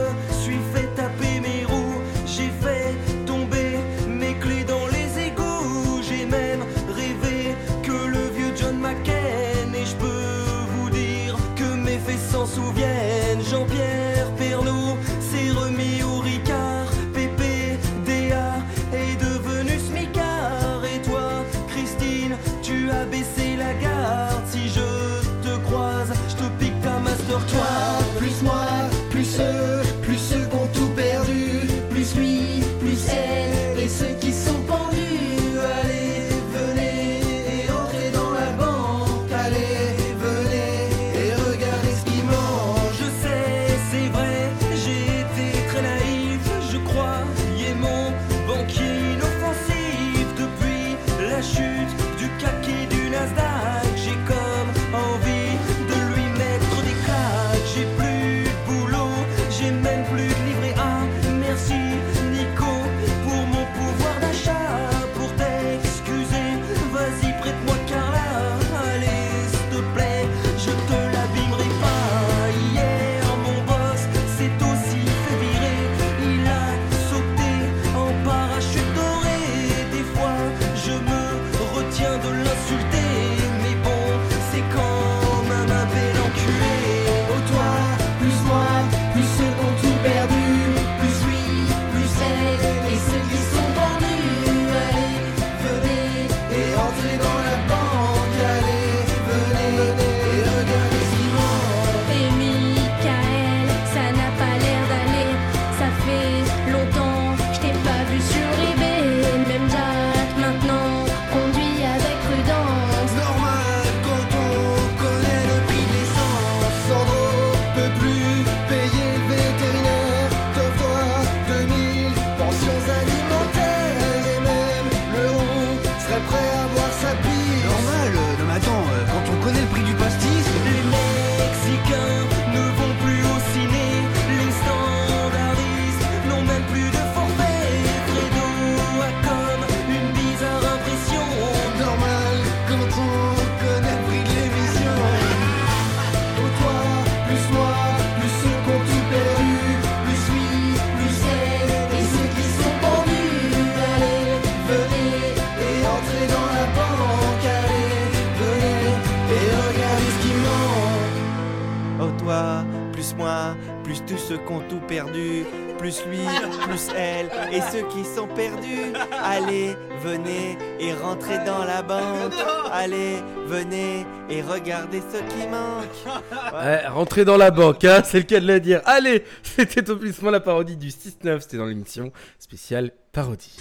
[164.35, 165.45] ceux qui ont tout perdu,
[165.79, 166.19] plus lui,
[166.63, 168.93] plus elle, et ceux qui sont perdus.
[169.23, 172.33] Allez, venez et rentrez dans la banque.
[172.73, 173.17] Allez,
[173.47, 176.17] venez et regardez ce qui manque.
[176.53, 178.81] Ouais, rentrez dans la banque, hein, c'est le cas de le dire.
[178.87, 183.57] Allez, c'était au plus la parodie du 6-9, c'était dans l'émission spéciale parodie.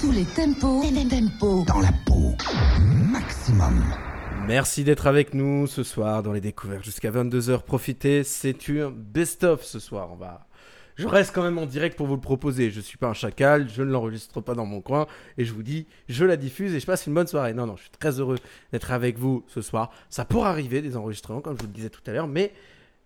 [0.00, 2.34] Tous les tempos, les tempos dans la peau.
[2.80, 3.82] Maximum.
[4.46, 7.62] Merci d'être avec nous ce soir dans les découvertes jusqu'à 22h.
[7.62, 10.14] Profitez, c'est une best-of ce soir.
[10.14, 10.46] Va...
[10.94, 12.70] Je reste quand même en direct pour vous le proposer.
[12.70, 15.64] Je suis pas un chacal, je ne l'enregistre pas dans mon coin et je vous
[15.64, 17.54] dis, je la diffuse et je passe une bonne soirée.
[17.54, 18.38] Non, non, je suis très heureux
[18.70, 19.90] d'être avec vous ce soir.
[20.10, 22.52] Ça pourra arriver des enregistrements, comme je vous le disais tout à l'heure, mais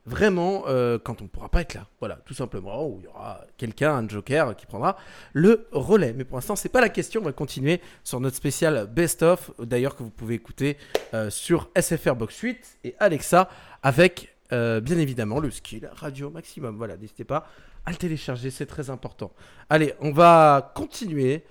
[0.06, 1.86] vraiment euh, quand on ne pourra pas être là.
[2.00, 4.96] Voilà, tout simplement, où il y aura quelqu'un, un joker, qui prendra
[5.32, 6.12] le relais.
[6.14, 7.20] Mais pour l'instant, c'est pas la question.
[7.20, 10.76] On va continuer sur notre spécial Best of, d'ailleurs que vous pouvez écouter
[11.14, 13.48] euh, sur SFR Box 8 et Alexa
[13.82, 16.76] avec euh, bien évidemment le skill Radio Maximum.
[16.76, 17.46] Voilà, n'hésitez pas
[17.86, 19.32] à le télécharger, c'est très important.
[19.68, 21.44] Allez, on va continuer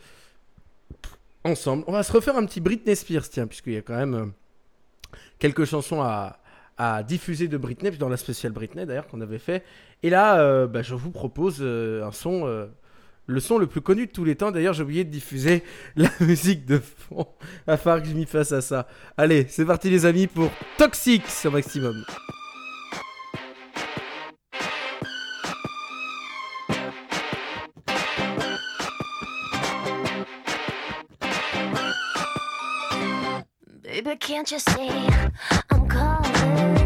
[1.44, 1.84] ensemble.
[1.88, 4.26] On va se refaire un petit Britney Spears, tiens, puisqu'il y a quand même euh,
[5.40, 6.40] quelques chansons à,
[6.80, 9.64] à diffuser de Britney, dans la spéciale Britney d'ailleurs qu'on avait fait.
[10.02, 12.68] Et là, euh, bah, je vous propose euh, un son, euh,
[13.28, 14.50] le son le plus connu de tous les temps.
[14.50, 15.62] D'ailleurs, j'ai oublié de diffuser
[15.98, 17.28] la musique de fond.
[17.68, 18.88] Va falloir que je m'y fasse à ça.
[19.18, 22.06] Allez, c'est parti les amis pour Toxic sur Maximum.
[33.84, 34.90] Baby, can't you see?
[36.42, 36.79] I'm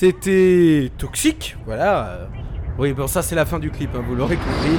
[0.00, 2.06] C'était Toxic, voilà.
[2.06, 2.26] euh.
[2.78, 4.78] Oui, bon, ça c'est la fin du clip, hein, vous l'aurez compris.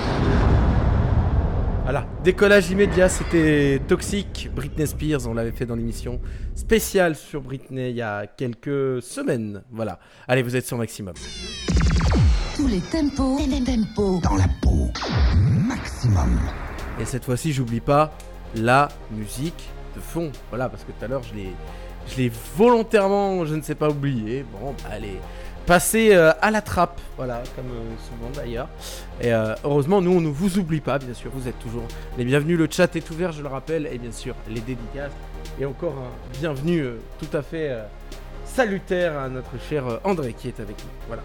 [1.83, 6.19] Voilà, décollage immédiat, c'était Toxic, Britney Spears, on l'avait fait dans l'émission
[6.55, 9.61] spéciale sur Britney il y a quelques semaines.
[9.69, 11.13] Voilà, allez, vous êtes sur Maximum.
[12.55, 14.89] Tous les tempos, tempos dans la peau.
[15.67, 16.39] Maximum.
[16.99, 18.11] Et cette fois-ci, j'oublie pas
[18.55, 20.31] la musique de fond.
[20.49, 21.51] Voilà, parce que tout à l'heure, je l'ai,
[22.07, 24.45] je l'ai volontairement, je ne sais pas, oublié.
[24.51, 25.19] Bon, bah, allez,
[25.65, 26.99] passer euh, à la trappe.
[27.17, 28.67] Voilà, comme euh, souvent d'ailleurs.
[29.21, 31.31] Et euh, heureusement, nous, on ne vous oublie pas, bien sûr.
[31.33, 31.85] Vous êtes toujours
[32.17, 32.57] les bienvenus.
[32.57, 33.87] Le chat est ouvert, je le rappelle.
[33.91, 35.11] Et bien sûr, les dédicaces.
[35.59, 36.85] Et encore un bienvenue
[37.19, 37.75] tout à fait
[38.45, 40.89] salutaire à notre cher André qui est avec nous.
[41.07, 41.23] Voilà,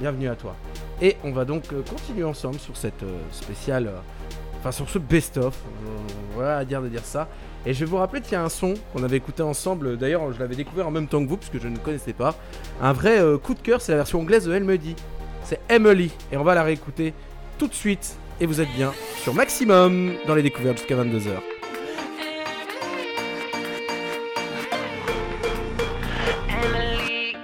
[0.00, 0.56] bienvenue à toi.
[1.00, 3.92] Et on va donc continuer ensemble sur cette spéciale.
[4.58, 5.56] Enfin, sur ce best-of,
[6.34, 7.28] voilà à dire de dire ça.
[7.66, 9.98] Et je vais vous rappeler qu'il y a un son qu'on avait écouté ensemble.
[9.98, 12.34] D'ailleurs, je l'avais découvert en même temps que vous, puisque je ne connaissais pas.
[12.80, 14.96] Un vrai euh, coup de cœur, c'est la version anglaise de Elle me dit.
[15.44, 16.10] C'est Emily.
[16.32, 17.12] Et on va la réécouter
[17.58, 18.16] tout de suite.
[18.40, 18.92] Et vous êtes bien
[19.22, 21.36] sur Maximum dans les découvertes jusqu'à 22h.
[26.48, 27.34] Emily,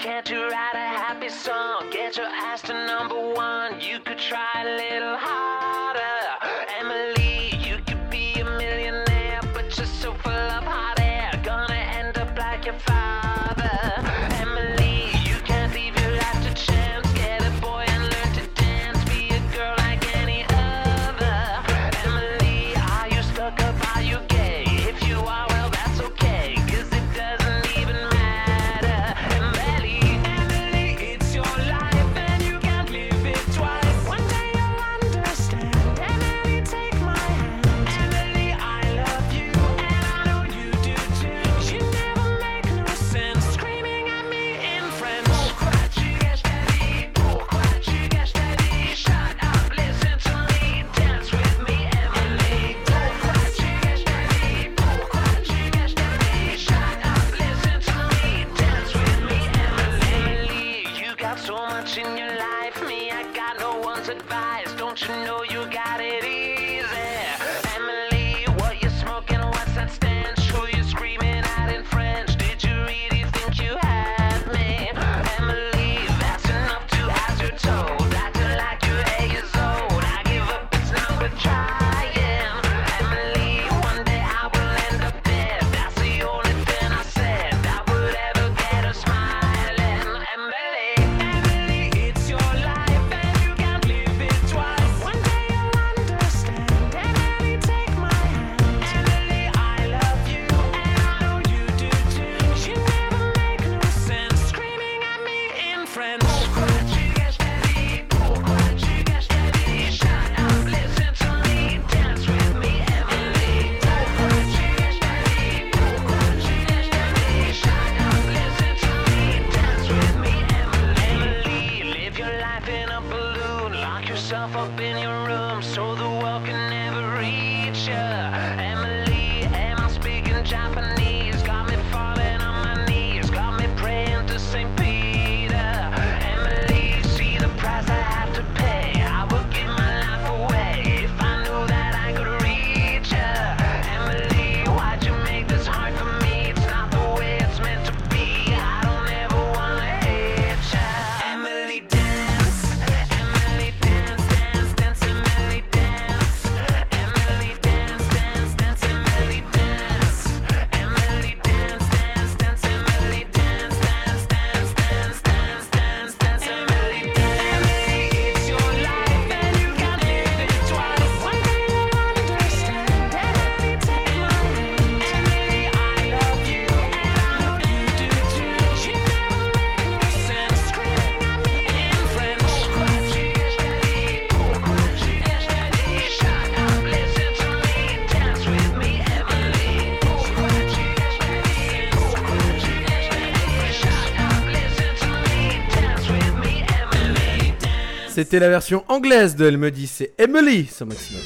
[198.26, 201.22] C'était la version anglaise de Elle me dit, c'est Emily sur Maximum.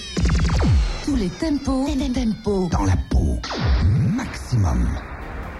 [1.02, 3.38] Tous les tempos, tempos dans la peau.
[3.86, 4.86] Maximum.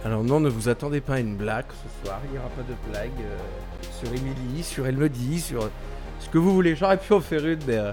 [0.05, 2.61] Alors non, ne vous attendez pas à une blague ce soir, il n'y aura pas
[2.61, 3.39] de blague euh,
[3.99, 5.71] sur Emily, sur Elle me dit, sur
[6.19, 6.77] ce que vous voulez.
[6.77, 7.93] J'aurais pu en faire une, mais euh,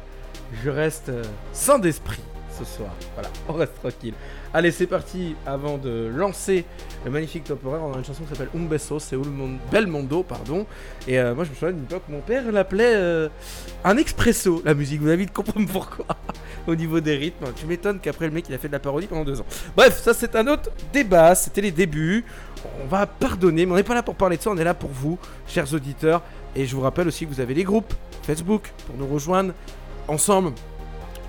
[0.65, 1.23] je reste euh,
[1.53, 2.19] sans d'esprit
[2.63, 2.89] soir.
[3.15, 4.13] Voilà, on reste tranquille.
[4.53, 5.35] Allez, c'est parti.
[5.45, 6.65] Avant de lancer
[7.05, 10.23] le magnifique top horaire, on a une chanson qui s'appelle Un Beso, c'est Mon- Belmondo,
[10.23, 10.65] pardon.
[11.07, 13.29] Et euh, moi, je me souviens d'une époque, mon père l'appelait euh,
[13.83, 15.01] un expresso, la musique.
[15.01, 16.05] Vous avez vite comprendre pourquoi?
[16.67, 19.07] Au niveau des rythmes, tu m'étonnes qu'après le mec il a fait de la parodie
[19.07, 19.45] pendant deux ans.
[19.75, 22.25] Bref, ça c'est un autre débat, c'était les débuts.
[22.83, 24.73] On va pardonner, mais on n'est pas là pour parler de ça, on est là
[24.73, 26.21] pour vous, chers auditeurs.
[26.57, 27.93] Et je vous rappelle aussi que vous avez les groupes
[28.23, 29.53] Facebook pour nous rejoindre
[30.09, 30.51] ensemble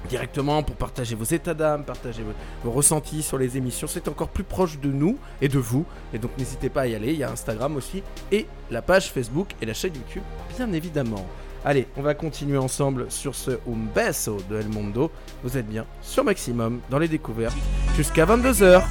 [0.09, 2.22] directement pour partager vos états d'âme, partager
[2.64, 3.86] vos, ressentis sur les émissions.
[3.86, 5.84] C'est encore plus proche de nous et de vous.
[6.12, 7.12] Et donc n'hésitez pas à y aller.
[7.12, 10.22] Il y a Instagram aussi et la page Facebook et la chaîne YouTube,
[10.57, 11.26] bien évidemment.
[11.64, 15.11] Allez, on va continuer ensemble sur ce Un Beso de El Mondo.
[15.42, 17.57] Vous êtes bien sur Maximum dans les découvertes
[17.96, 18.82] jusqu'à 22h.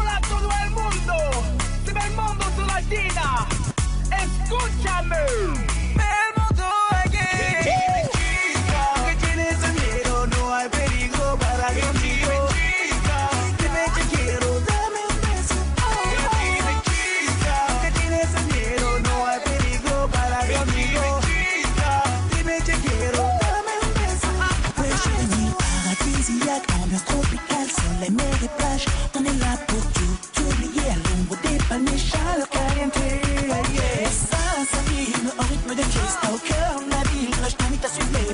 [0.00, 1.14] Hola a todo el mundo,
[1.84, 3.46] de Belmondo to Latina,
[4.10, 5.16] escúchame.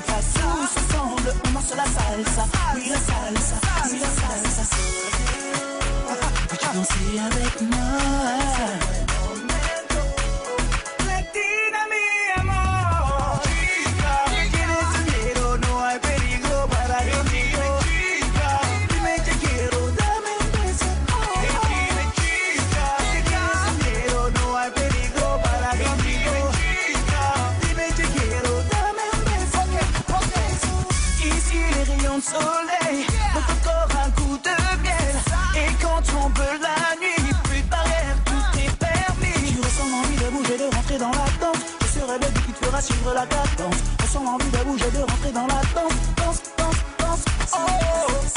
[0.07, 1.33] Pas tous ensemble.
[1.45, 2.45] On danse la salsa,
[2.75, 3.57] oui la salsa,
[3.91, 4.63] oui la salsa.
[6.49, 8.46] Veux-tu danser avec moi?
[42.81, 43.75] Suivre la cadence.
[44.01, 45.93] Ressens l'envie de bouger, de rentrer dans la danse.
[46.15, 47.25] Danse, danse, danse.
[47.53, 47.57] Oh,
[48.09, 48.36] Veux-tu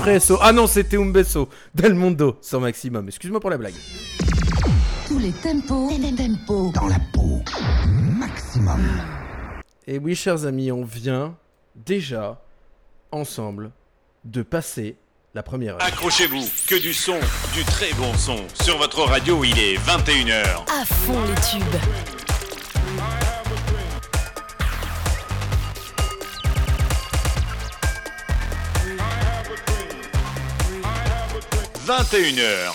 [0.00, 0.38] espresso.
[0.40, 3.08] Ah non, c'était Un Beso d'El Mondo sur Maximum.
[3.08, 3.74] Excuse-moi pour la blague.
[5.06, 7.42] Tous les tempos, tempos dans la peau.
[7.88, 8.80] Maximum.
[9.86, 11.36] Et oui, chers amis, on vient
[11.74, 12.40] déjà
[13.10, 13.72] ensemble
[14.24, 14.96] de passer
[15.34, 15.82] la première heure.
[15.82, 17.18] Accrochez-vous, que du son,
[17.54, 18.36] du très bon son.
[18.62, 20.64] Sur votre radio, il est 21h.
[20.80, 22.19] À fond les tubes.
[31.90, 32.72] 21h.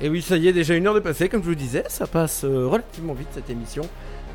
[0.00, 2.06] Et oui, ça y est, déjà une heure de passé, comme je vous disais, ça
[2.06, 3.82] passe euh, relativement vite cette émission,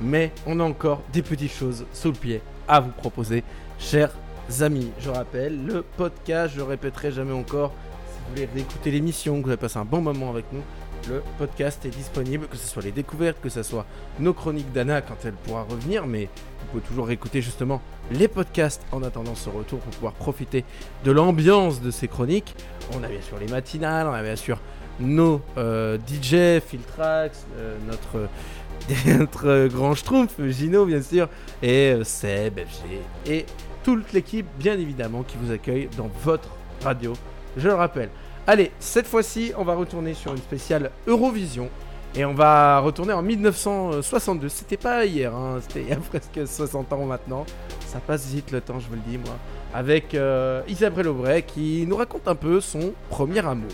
[0.02, 3.46] mais on a encore des petites choses sous le pied à vous proposer,
[3.80, 4.12] chers
[4.60, 4.92] amis.
[5.00, 7.72] Je rappelle, le podcast, je répéterai jamais encore,
[8.12, 10.64] si vous voulez réécouter l'émission, que vous avez passé un bon moment avec nous,
[11.08, 13.86] le podcast est disponible, que ce soit les découvertes, que ce soit
[14.20, 17.82] nos chroniques d'Anna quand elle pourra revenir, mais vous pouvez toujours réécouter justement
[18.12, 20.64] les podcasts en attendant ce retour pour pouvoir profiter
[21.04, 22.56] de l'ambiance de ces chroniques.
[22.94, 24.60] On a bien sûr les matinales, on a bien sûr
[25.00, 27.78] nos euh, DJ, Filtrax, euh,
[29.18, 31.30] notre, grand schtroumpf, Gino bien sûr,
[31.62, 33.46] et euh, Seb, FG, et
[33.84, 36.50] toute l'équipe bien évidemment qui vous accueille dans votre
[36.84, 37.14] radio,
[37.58, 38.10] je le rappelle.
[38.48, 41.70] Allez, cette fois-ci, on va retourner sur une spéciale Eurovision.
[42.14, 44.50] Et on va retourner en 1962.
[44.50, 47.46] C'était pas hier, hein, c'était il y a presque 60 ans maintenant.
[47.88, 49.36] Ça passe vite le temps, je vous le dis, moi.
[49.74, 53.72] Avec euh, Isabelle Aubray qui nous raconte un peu son premier amour.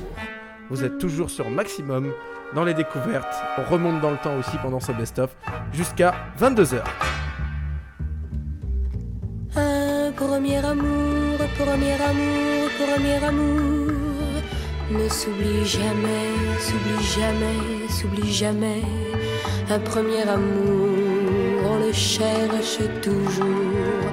[0.70, 2.12] Vous êtes toujours sur Maximum
[2.54, 3.36] dans les découvertes.
[3.58, 5.36] On remonte dans le temps aussi pendant ce best-of
[5.74, 6.84] jusqu'à 22h.
[9.56, 13.97] Un premier amour, premier amour, premier amour
[14.92, 16.30] ne s'oublie jamais,
[16.60, 18.84] s'oublie jamais, s'oublie jamais.
[19.70, 24.12] Un premier amour, on le cherche toujours.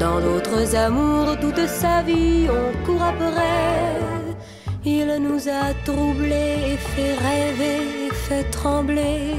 [0.00, 4.06] Dans d'autres amours, toute sa vie, on court après.
[4.84, 9.34] Il nous a troublés et fait rêver, fait trembler.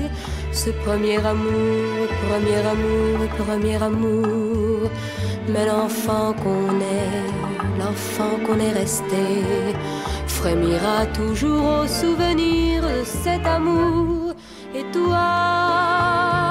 [0.52, 4.90] Ce premier amour, premier amour, premier amour.
[5.50, 9.26] Mais l'enfant qu'on est, l'enfant qu'on est resté,
[10.38, 14.34] frémira toujours au souvenir de cet amour.
[14.76, 16.47] Et toi,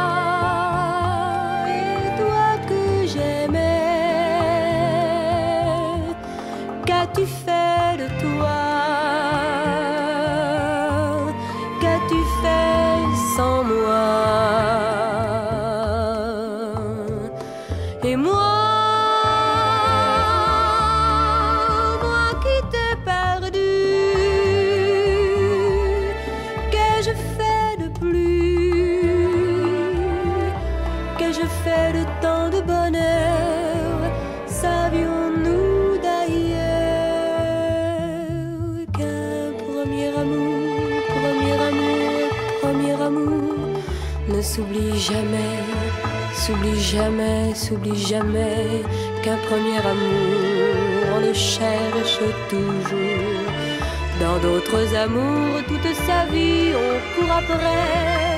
[54.43, 58.37] D'autres amours, toute sa vie, on court après.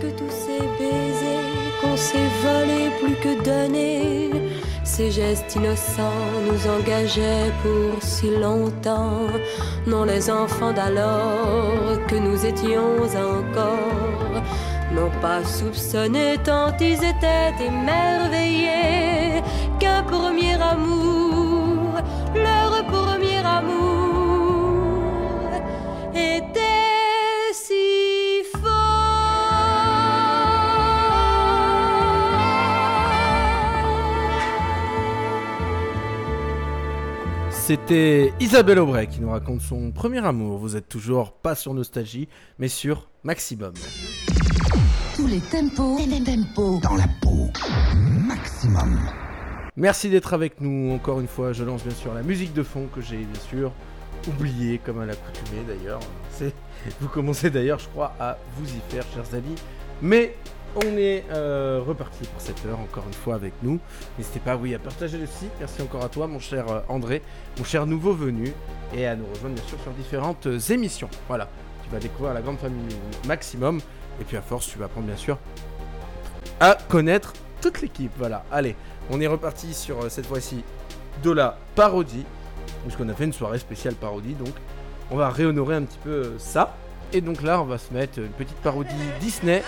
[0.00, 4.30] Que tous ces baisers qu'on s'est volés plus que donnés,
[4.84, 9.26] ces gestes innocents nous engageaient pour si longtemps.
[9.86, 14.42] Non, les enfants d'alors que nous étions encore
[14.94, 19.42] n'ont pas soupçonné tant ils étaient émerveillés
[19.80, 20.93] qu'un premier amour,
[37.66, 40.58] C'était Isabelle Aubray qui nous raconte son premier amour.
[40.58, 43.72] Vous êtes toujours pas sur Nostalgie, mais sur Maximum.
[45.16, 47.48] Tous les tempos, les tempos dans la peau.
[47.96, 49.00] Maximum.
[49.76, 51.54] Merci d'être avec nous encore une fois.
[51.54, 53.72] Je lance bien sûr la musique de fond que j'ai bien sûr
[54.28, 56.00] oubliée comme à l'accoutumée d'ailleurs.
[57.00, 59.54] Vous commencez d'ailleurs, je crois, à vous y faire, chers amis.
[60.02, 60.36] Mais
[60.76, 63.78] on est euh, reparti pour cette heure encore une fois avec nous.
[64.18, 65.50] N'hésitez pas, oui, à partager le site.
[65.58, 67.22] Merci encore à toi, mon cher euh, André,
[67.58, 68.52] mon cher nouveau venu,
[68.94, 71.08] et à nous rejoindre bien sûr sur différentes euh, émissions.
[71.28, 71.48] Voilà,
[71.84, 72.96] tu vas découvrir la grande famille
[73.26, 73.80] Maximum,
[74.20, 75.38] et puis à force, tu vas apprendre bien sûr
[76.60, 78.12] à connaître toute l'équipe.
[78.16, 78.76] Voilà, allez,
[79.10, 80.64] on est reparti sur cette fois-ci
[81.22, 82.24] de la parodie,
[82.82, 84.54] puisqu'on a fait une soirée spéciale parodie, donc
[85.10, 86.76] on va réhonorer un petit peu ça.
[87.14, 88.90] Et donc là, on va se mettre une petite parodie
[89.20, 89.62] Disney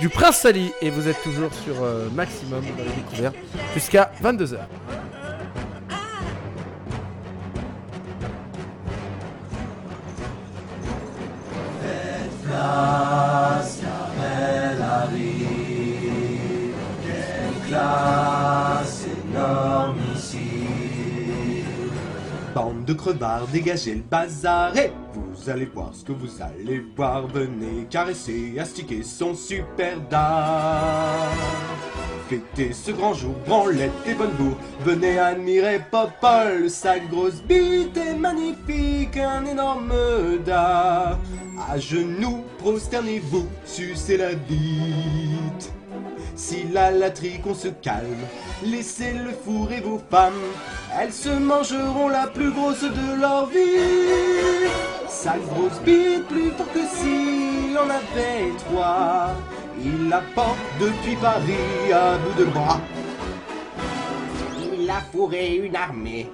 [0.00, 3.32] du Prince Sally, et vous êtes toujours sur euh, Maximum dans
[3.72, 4.58] jusqu'à 22h.
[12.46, 16.74] Place, car elle arrive.
[17.02, 19.06] Quelle classe
[20.14, 20.38] ici.
[22.54, 24.92] Bande de crevards, dégagez le bazar et
[25.40, 27.26] vous allez voir ce que vous allez voir.
[27.26, 31.30] Venez caresser, astiquer son super dard.
[32.28, 34.56] Fêtez ce grand jour, branlette et bonne bourre.
[34.84, 39.92] Venez admirer Popol, sa grosse bite est magnifique, un énorme
[40.44, 41.18] dard.
[41.68, 45.72] À genoux, prosternez-vous, sucez la bite.
[46.42, 48.24] Si la laterie qu'on se calme,
[48.64, 50.32] laissez le fourrer vos femmes.
[50.98, 54.66] Elles se mangeront la plus grosse de leur vie.
[55.06, 59.34] Sa grosse bite plus fort que s'il en avait trois.
[59.84, 62.80] Il la porte depuis Paris à bout de bras.
[64.72, 66.26] Il a fourré une armée.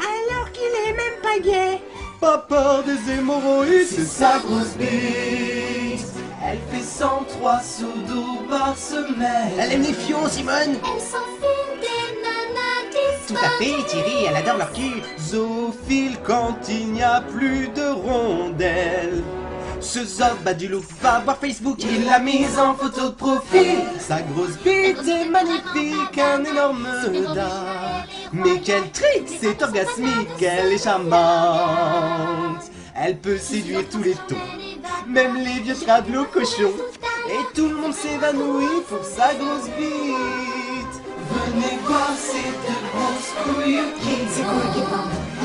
[0.00, 1.80] Alors qu'il est même pas gay.
[2.20, 6.11] Pas peur des hémorroïdes, C'est sa grosse bite.
[6.44, 9.52] Elle fait 103 sous d'eau par semaine.
[9.58, 10.54] Elle aime les fions, Simone.
[10.56, 12.72] Elle s'en fout des nanas
[13.28, 13.86] tout à fait.
[13.86, 15.02] Thierry, elle adore leur cul.
[15.18, 19.22] Zoophile quand il n'y a plus de rondelles.
[19.80, 23.78] Ce zob a du look, va voir Facebook, il l'a mise en photo de profil.
[23.98, 26.86] Sa grosse bite est magnifique, un énorme
[27.34, 28.06] dard.
[28.32, 32.62] Mais quel trick, c'est orgasmique, elle est charmante.
[32.94, 34.36] Elle peut séduire tous les tons,
[35.08, 36.76] même les vieux crabelots cochons.
[37.28, 40.96] Et tout le monde s'évanouit pour sa grosse bite.
[41.30, 44.16] Venez voir ces deux grosses couilles qui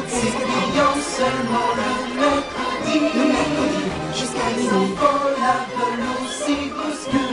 [0.08, 1.90] brillant seulement le
[2.20, 3.00] mercredi.
[3.16, 3.84] Le mercredi,
[4.14, 4.96] jusqu'à minuit.
[5.40, 7.24] la veulent aussi grosse que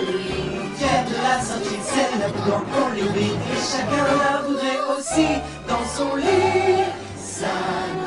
[1.10, 3.02] de la sortie celle la boudin pour les.
[3.02, 5.26] Et chacun la voudrait aussi
[5.68, 6.84] dans son lit.
[7.18, 7.46] Sa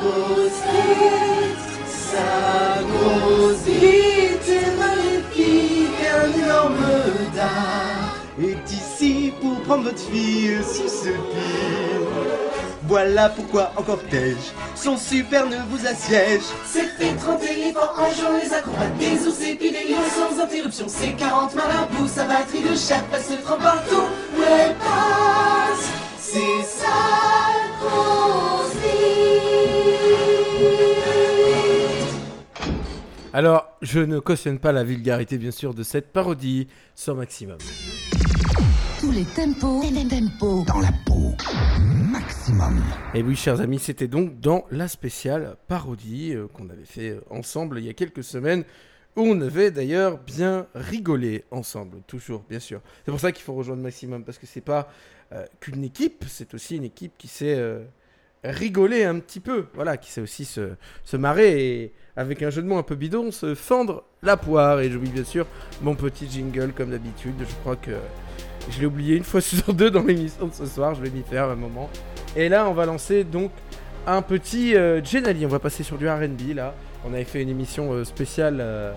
[0.00, 1.67] grosse bite
[4.50, 6.86] est magnifique, un énorme
[7.34, 11.98] dard est ici pour prendre votre fille sous ce pied.
[12.84, 16.40] Voilà pourquoi en cortège, son super ne vous assiège.
[16.64, 20.42] C'est fait 30 éléphants en jour, les acrobates, des ours et puis des lions sans
[20.42, 20.86] interruption.
[20.88, 25.88] C'est 40 marabouts, sa batterie de chat passe se trempe partout où elle passe.
[26.18, 26.86] C'est sa
[27.80, 28.72] grosse
[33.38, 36.66] Alors, je ne cautionne pas la vulgarité, bien sûr, de cette parodie,
[36.96, 37.58] sans maximum.
[38.98, 39.80] Tous les tempos,
[40.10, 41.36] tempos dans la peau.
[42.10, 42.82] Maximum.
[43.14, 47.20] Et oui, chers amis, c'était donc dans la spéciale parodie euh, qu'on avait fait euh,
[47.30, 48.64] ensemble il y a quelques semaines,
[49.14, 52.80] où on avait d'ailleurs bien rigolé ensemble, toujours, bien sûr.
[53.04, 54.88] C'est pour ça qu'il faut rejoindre Maximum, parce que c'est pas
[55.32, 57.84] euh, qu'une équipe, c'est aussi une équipe qui sait euh,
[58.44, 60.70] rigoler un petit peu, voilà, qui sait aussi se,
[61.04, 64.80] se marrer et, avec un jeu de mots un peu bidon, se fendre la poire.
[64.80, 65.46] Et j'oublie bien sûr
[65.82, 67.34] mon petit jingle, comme d'habitude.
[67.40, 67.92] Je crois que
[68.70, 71.22] je l'ai oublié une fois sur deux dans l'émission de ce soir, je vais m'y
[71.22, 71.88] faire un moment.
[72.36, 73.50] Et là, on va lancer donc
[74.06, 75.44] un petit euh, Genali.
[75.46, 76.74] On va passer sur du RB là.
[77.04, 78.92] On avait fait une émission euh, spéciale, euh,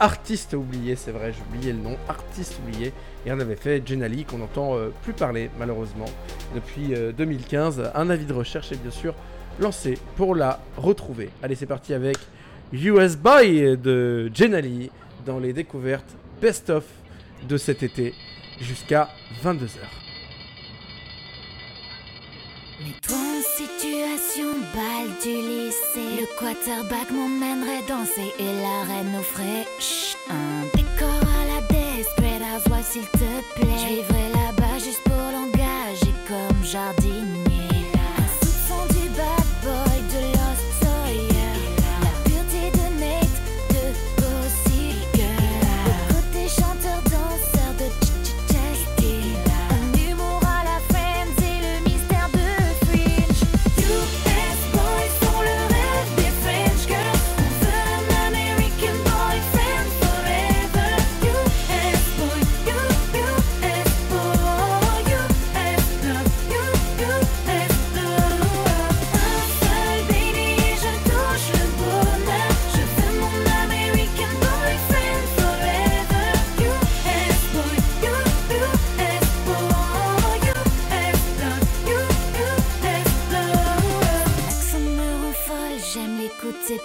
[0.00, 2.92] artiste oublié, c'est vrai, oublié le nom, artiste oublié.
[3.26, 6.06] Et on avait fait Genali qu'on n'entend euh, plus parler malheureusement
[6.54, 7.90] depuis euh, 2015.
[7.94, 9.14] Un avis de recherche est bien sûr
[9.60, 11.30] lancé pour la retrouver.
[11.42, 12.16] Allez, c'est parti avec
[12.72, 14.90] US Boy de Genali
[15.26, 16.84] dans les découvertes best-of
[17.48, 18.14] de cet été
[18.60, 19.08] jusqu'à
[19.44, 19.78] 22h.
[22.80, 23.27] Mets-toi en
[23.58, 26.20] situation, balle du lycée.
[26.20, 29.66] Le quarterback m'emmènerait danser et la reine nous ferait
[30.30, 31.60] un décor à la
[32.54, 33.78] Housewives, s'il te plaît.
[33.82, 37.37] Je là-bas juste pour l'engager comme jardinier.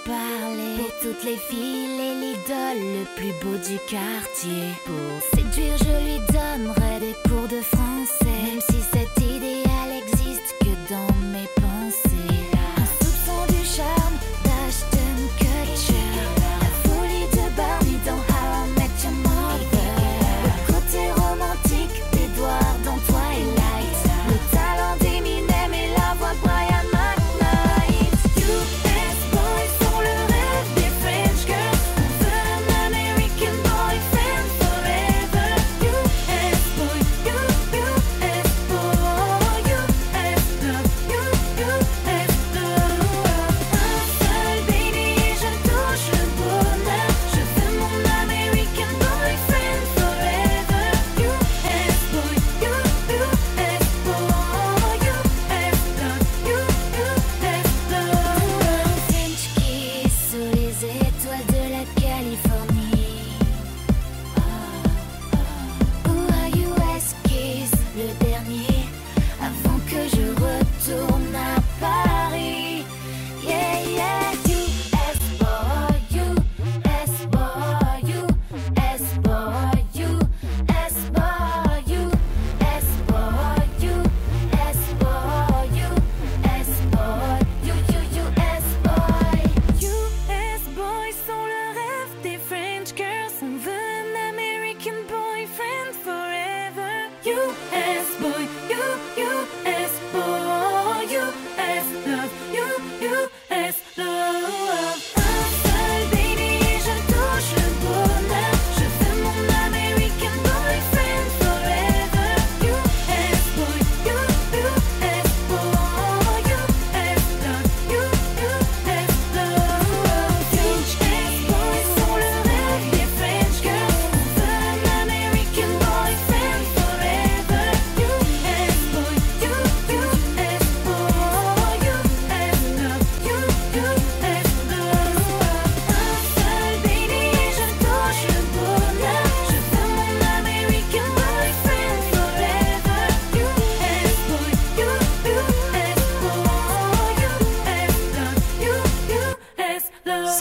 [0.06, 0.78] Parler.
[0.78, 4.70] Pour toutes les filles et l'idole, le plus beau du quartier.
[4.86, 6.33] Pour séduire, je lui donnerai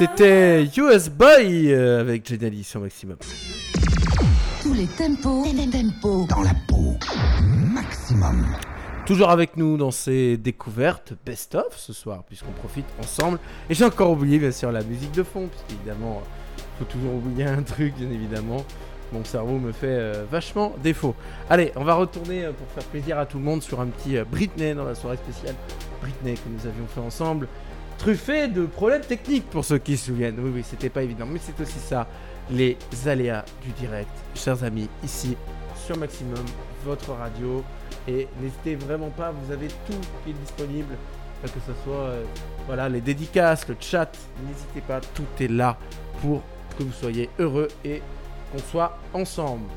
[0.03, 3.19] C'était US Boy euh, avec Genali sur Maximum.
[4.61, 6.97] Tous les tempos, tempos dans la peau.
[7.41, 8.45] Maximum.
[9.07, 13.39] Toujours avec nous dans ces découvertes best-of ce soir, puisqu'on profite ensemble.
[13.71, 16.21] Et j'ai encore oublié, bien sûr, la musique de fond, puisqu'évidemment,
[16.59, 18.65] il faut toujours oublier un truc, bien évidemment.
[19.13, 21.15] Mon cerveau me fait euh, vachement défaut.
[21.49, 24.17] Allez, on va retourner euh, pour faire plaisir à tout le monde sur un petit
[24.17, 25.55] euh, Britney dans la soirée spéciale
[26.01, 27.47] Britney que nous avions fait ensemble.
[28.03, 30.35] Truffé de problèmes techniques pour ceux qui se souviennent.
[30.41, 32.09] Oui, oui, c'était pas évident, mais c'est aussi ça,
[32.51, 32.77] les
[33.07, 34.11] aléas du direct.
[34.35, 35.37] Chers amis, ici
[35.87, 36.45] sur Maximum,
[36.85, 37.63] votre radio.
[38.09, 40.97] Et n'hésitez vraiment pas, vous avez tout qui est disponible,
[41.45, 42.25] que ce soit euh,
[42.67, 44.11] voilà, les dédicaces, le chat,
[44.49, 45.79] n'hésitez pas, tout est là
[46.23, 46.43] pour
[46.77, 48.03] que vous soyez heureux et
[48.51, 49.69] qu'on soit ensemble.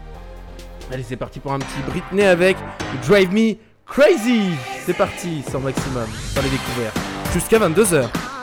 [0.92, 2.58] Allez, c'est parti pour un petit Britney avec
[3.06, 3.54] Drive Me
[3.86, 4.56] Crazy.
[4.84, 7.15] C'est parti, sans maximum, sur les découvertes.
[7.36, 8.35] Jusqu'à 22h.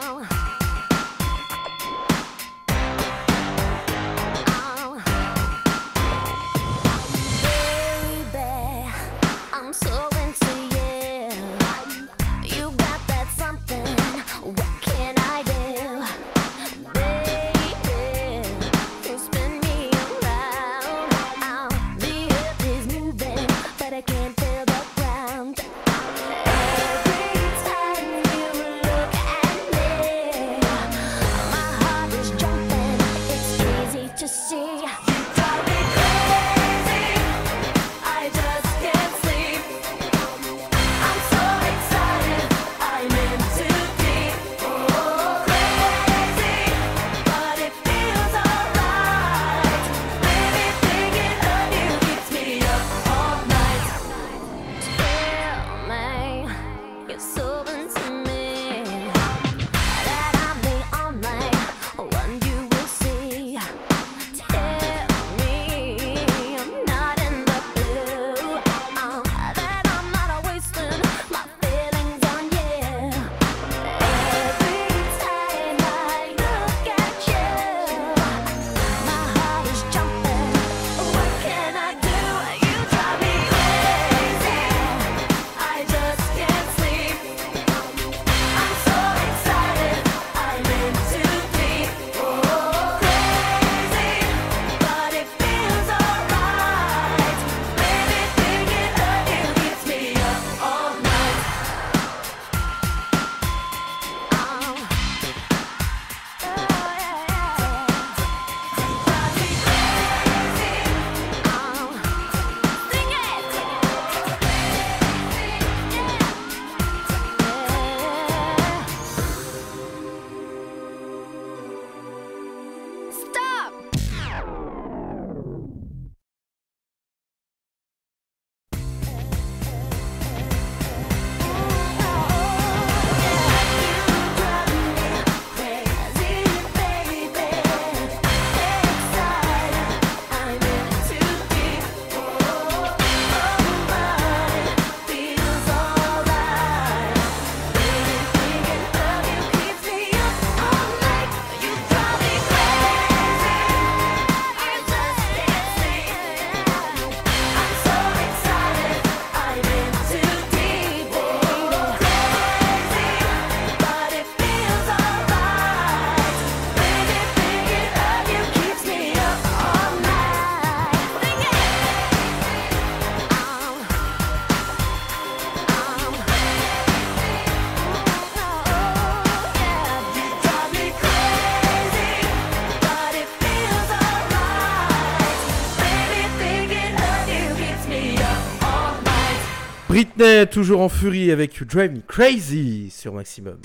[190.23, 193.59] Britney, toujours en furie avec You Drive Me Crazy sur Maximum.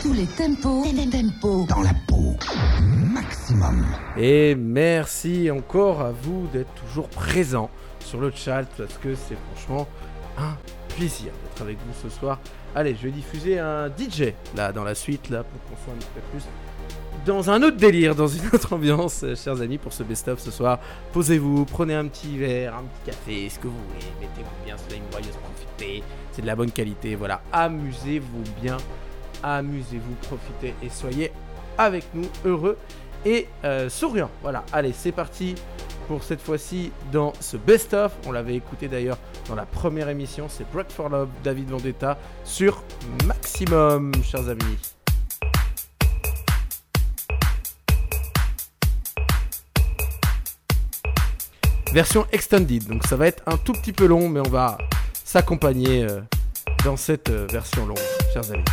[0.00, 2.36] Tous les tempos, tempos dans la peau.
[3.12, 3.84] Maximum.
[4.16, 7.70] Et merci encore à vous d'être toujours présents
[8.00, 9.86] sur le chat parce que c'est franchement
[10.38, 10.56] un
[10.96, 12.38] plaisir d'être avec vous ce soir.
[12.74, 15.98] Allez, je vais diffuser un DJ là dans la suite là pour qu'on soit un
[15.98, 16.44] petit peu plus
[17.24, 20.50] dans un autre délire, dans une autre ambiance, euh, chers amis, pour ce best-of ce
[20.50, 20.78] soir.
[21.12, 24.88] Posez-vous, prenez un petit verre, un petit café, ce que vous voulez, mettez-vous bien sous
[24.90, 26.02] la ligne royeuse, profitez,
[26.32, 28.76] c'est de la bonne qualité, voilà, amusez-vous bien,
[29.42, 31.32] amusez-vous, profitez et soyez
[31.78, 32.76] avec nous, heureux
[33.24, 34.30] et euh, souriants.
[34.42, 35.54] Voilà, allez, c'est parti
[36.08, 38.12] pour cette fois-ci dans ce best-of.
[38.26, 39.18] On l'avait écouté d'ailleurs
[39.48, 42.82] dans la première émission, c'est Break for Love, David Vendetta, sur
[43.26, 44.99] Maximum, chers amis.
[51.92, 52.86] Version extended.
[52.86, 54.78] Donc ça va être un tout petit peu long, mais on va
[55.24, 56.20] s'accompagner euh,
[56.84, 57.98] dans cette euh, version longue,
[58.32, 58.64] chers amis.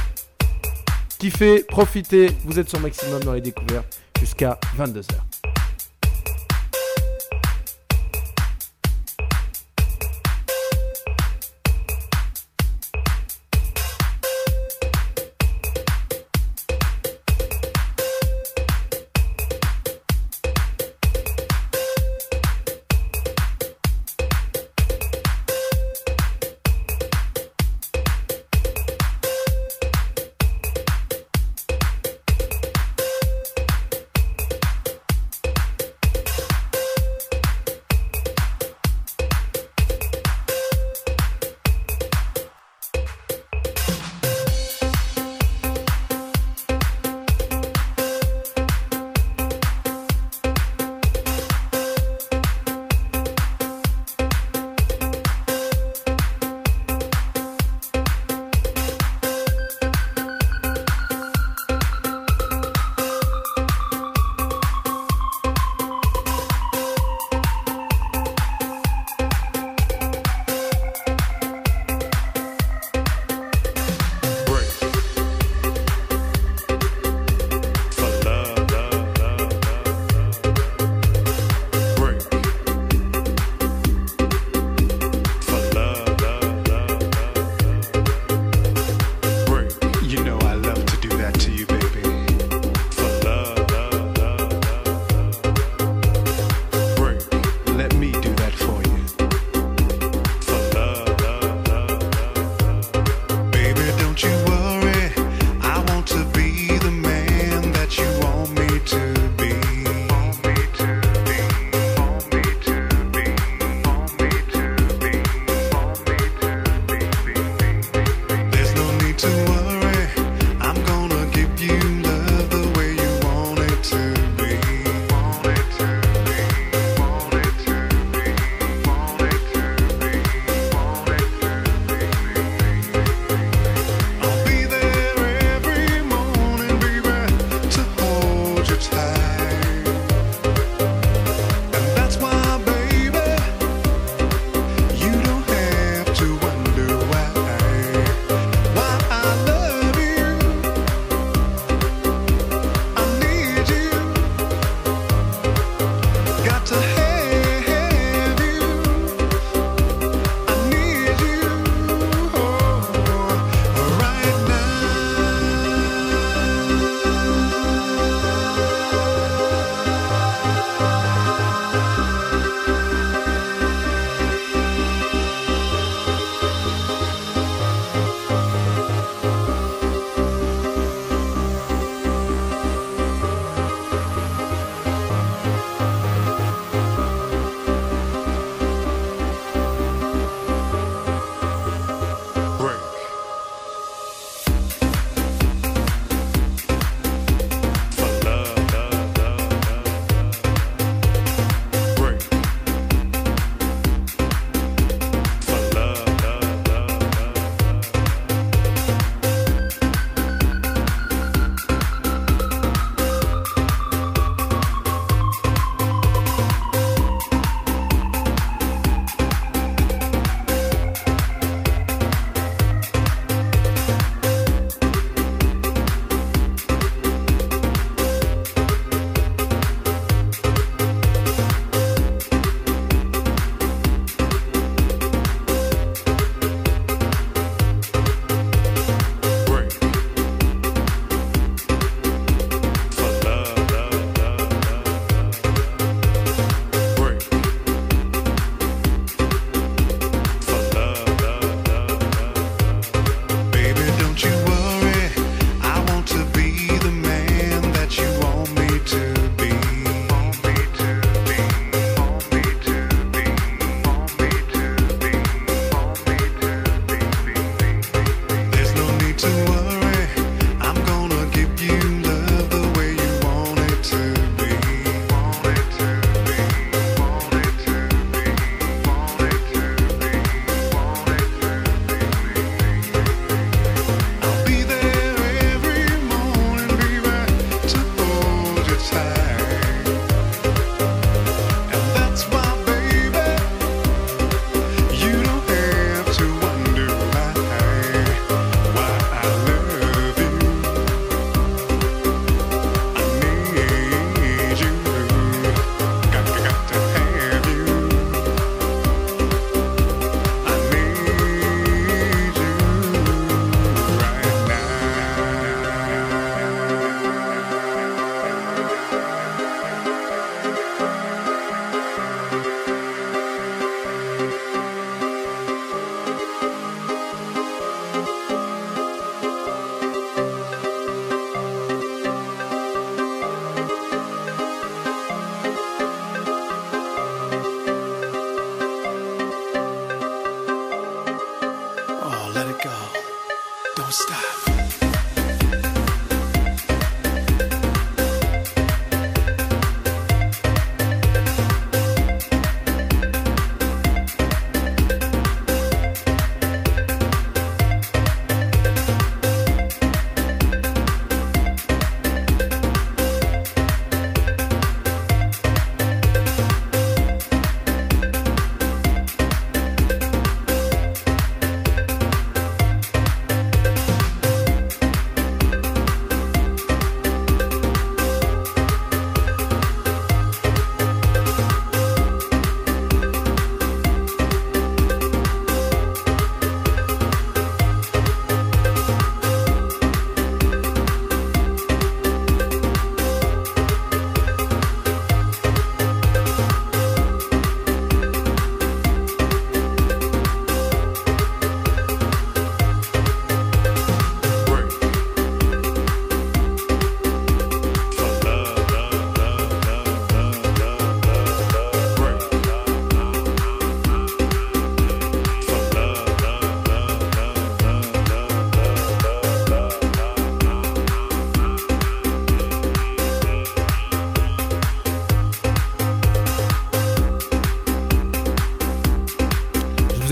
[1.20, 5.06] Kiffez, profitez, vous êtes sur maximum dans les découvertes jusqu'à 22h.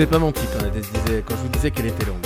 [0.07, 2.24] Pas menti quand, elle disait- quand je vous disais qu'elle était longue.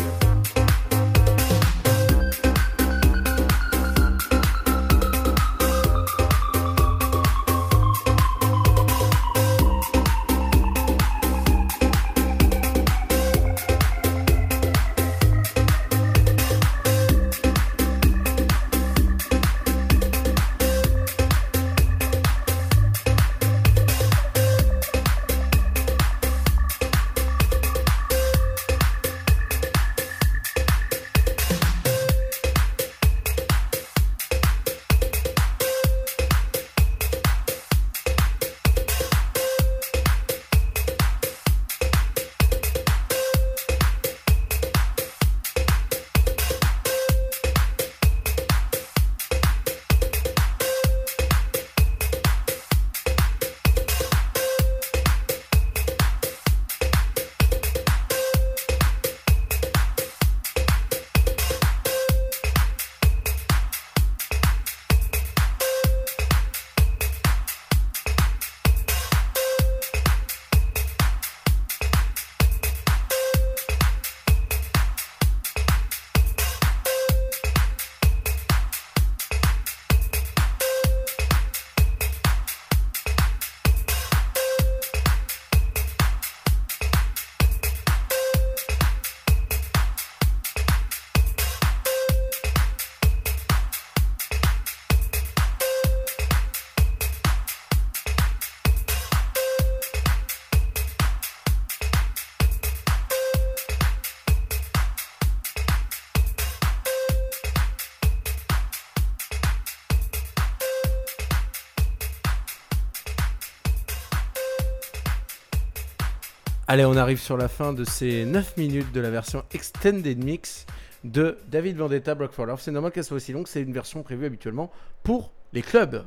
[116.71, 120.67] Allez, on arrive sur la fin de ces 9 minutes de la version Extended Mix
[121.03, 122.61] de David Vendetta Block for Love.
[122.61, 124.69] C'est normal qu'elle soit aussi longue, c'est une version prévue habituellement
[125.01, 126.05] pour les clubs.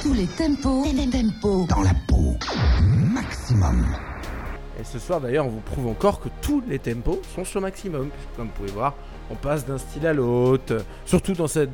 [0.00, 2.34] Tous les tempos, les tempos dans la peau.
[3.12, 3.94] Maximum.
[4.80, 8.08] Et ce soir d'ailleurs, on vous prouve encore que tous les tempos sont sur maximum.
[8.08, 8.94] Puisque, comme vous pouvez voir,
[9.30, 10.78] on passe d'un style à l'autre.
[11.04, 11.68] Surtout dans cette,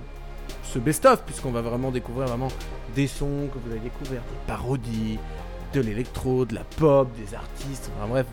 [0.64, 2.48] ce best-of, puisqu'on va vraiment découvrir vraiment
[2.96, 5.20] des sons que vous allez découvrir, des parodies,
[5.76, 7.90] de l'électro, de la pop, des artistes.
[7.96, 8.26] Enfin bref,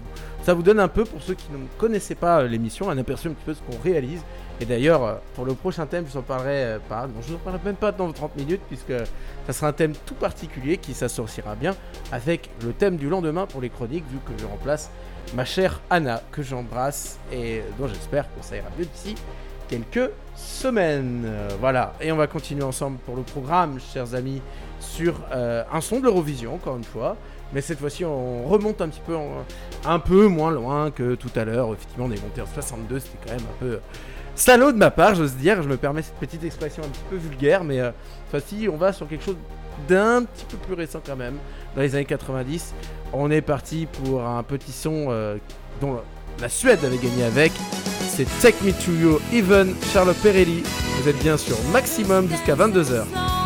[0.43, 3.27] ça vous donne un peu, pour ceux qui ne connaissaient pas euh, l'émission, un aperçu
[3.27, 4.21] un petit peu de ce qu'on réalise.
[4.59, 7.07] Et d'ailleurs, euh, pour le prochain thème, je vous en parlerai euh, pas.
[7.07, 8.93] Non, je vous en parlerai même pas dans 30 minutes, puisque
[9.47, 11.75] ça sera un thème tout particulier qui s'associera bien
[12.11, 14.89] avec le thème du lendemain pour les chroniques, vu que je remplace
[15.33, 19.15] ma chère Anna, que j'embrasse et dont j'espère que ça ira mieux d'ici
[19.69, 21.25] quelques semaines.
[21.61, 24.41] Voilà, et on va continuer ensemble pour le programme, chers amis,
[24.81, 27.15] sur un son de l'Eurovision, encore une fois.
[27.53, 29.15] Mais cette fois-ci, on remonte un petit peu,
[29.85, 31.71] un peu moins loin que tout à l'heure.
[31.73, 33.79] Effectivement, on est monté en 62, c'était quand même un peu
[34.35, 35.61] salaud de ma part, j'ose dire.
[35.61, 37.91] Je me permets cette petite expression un petit peu vulgaire, mais euh,
[38.31, 39.37] cette fois-ci, on va sur quelque chose
[39.87, 41.37] d'un petit peu plus récent quand même,
[41.75, 42.73] dans les années 90.
[43.13, 45.37] On est parti pour un petit son euh,
[45.81, 45.99] dont
[46.41, 47.51] la Suède avait gagné avec.
[48.07, 50.63] C'est Take Me To You, Even, Charlotte Perelli.
[51.01, 53.42] Vous êtes bien sur Maximum jusqu'à 22h.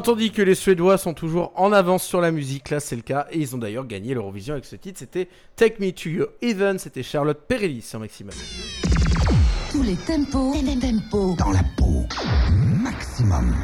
[0.00, 3.26] Dit que les Suédois sont toujours en avance sur la musique, là c'est le cas.
[3.30, 4.98] Et ils ont d'ailleurs gagné l'Eurovision avec ce titre.
[4.98, 6.78] C'était Take Me to Your Heaven.
[6.78, 8.32] C'était Charlotte Perelli sur Maximum.
[9.70, 12.04] Tous les tempos, tempos dans la peau.
[12.82, 13.54] Maximum.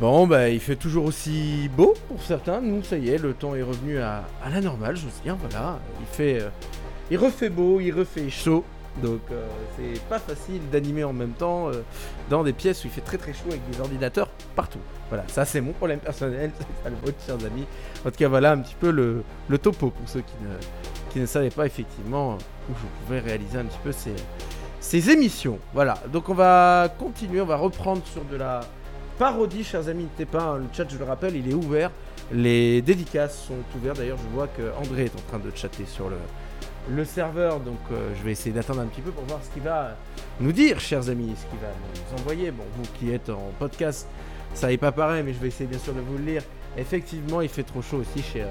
[0.00, 2.60] Bon, bah il fait toujours aussi beau pour certains.
[2.62, 5.36] Nous, ça y est, le temps est revenu à, à la normale, j'ose dire.
[5.36, 5.78] Voilà.
[6.00, 6.40] Il fait.
[6.40, 6.48] euh,
[7.10, 8.64] il refait beau, il refait chaud.
[9.02, 9.46] Donc euh,
[9.76, 11.82] c'est pas facile d'animer en même temps euh,
[12.28, 14.80] dans des pièces où il fait très très chaud avec des ordinateurs partout.
[15.08, 17.66] Voilà, ça c'est mon problème personnel, c'est pas le vôtre, chers amis.
[18.04, 19.22] En tout cas, voilà un petit peu le,
[19.58, 22.34] topo pour ceux qui ne, qui savaient pas effectivement
[22.68, 24.14] où je pouvais réaliser un petit peu ces,
[24.80, 25.58] ces émissions.
[25.72, 28.60] Voilà, donc on va continuer, on va reprendre sur de la
[29.18, 30.04] parodie, chers amis.
[30.04, 31.90] N'hésitez pas, le chat, je le rappelle, il est ouvert.
[32.32, 33.98] Les dédicaces sont ouvertes.
[33.98, 36.16] D'ailleurs, je vois que André est en train de chatter sur le,
[36.88, 39.62] le serveur, donc euh, je vais essayer d'attendre un petit peu pour voir ce qu'il
[39.62, 39.96] va
[40.40, 42.50] nous dire, chers amis, ce qu'il va nous envoyer.
[42.50, 44.08] Bon, vous qui êtes en podcast,
[44.54, 46.42] ça n'est pas pareil, mais je vais essayer bien sûr de vous le lire.
[46.76, 48.44] Effectivement, il fait trop chaud aussi chez,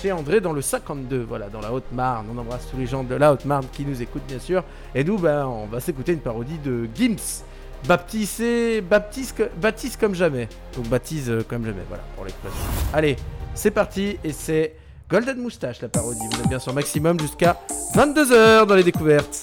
[0.00, 2.26] chez André dans le 52, voilà, dans la Haute-Marne.
[2.32, 4.62] On embrasse tous les gens de la Haute-Marne qui nous écoutent, bien sûr.
[4.94, 7.44] Et nous, ben, on va s'écouter une parodie de Gims.
[7.86, 10.48] Baptisé, baptise, baptise comme jamais.
[10.74, 12.58] Donc baptise euh, comme jamais, voilà, pour l'expression.
[12.92, 13.14] Allez,
[13.54, 14.74] c'est parti, et c'est
[15.08, 16.20] Golden Moustache, la parodie.
[16.30, 17.58] Vous êtes bien sur Maximum jusqu'à
[17.94, 19.42] 22h dans les découvertes.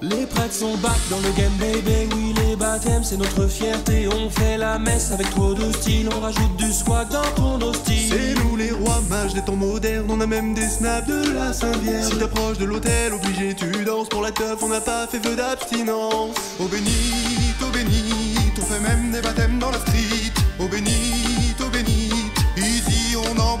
[0.00, 4.30] Les prêtres sont back dans le game baby Oui les baptêmes c'est notre fierté On
[4.30, 8.42] fait la messe avec trop de style On rajoute du swag dans ton hostile C'est
[8.42, 12.12] nous les rois mages des temps modernes, on a même des snaps de la Saint-Vierge.
[12.12, 15.36] Si t'approches de l'hôtel, obligé tu danses pour la teuf, on n'a pas fait feu
[15.36, 16.36] d'abstinence.
[16.58, 20.32] Au bénit, au bénit, on fait même des baptêmes dans la street.
[20.58, 21.19] Au bénit,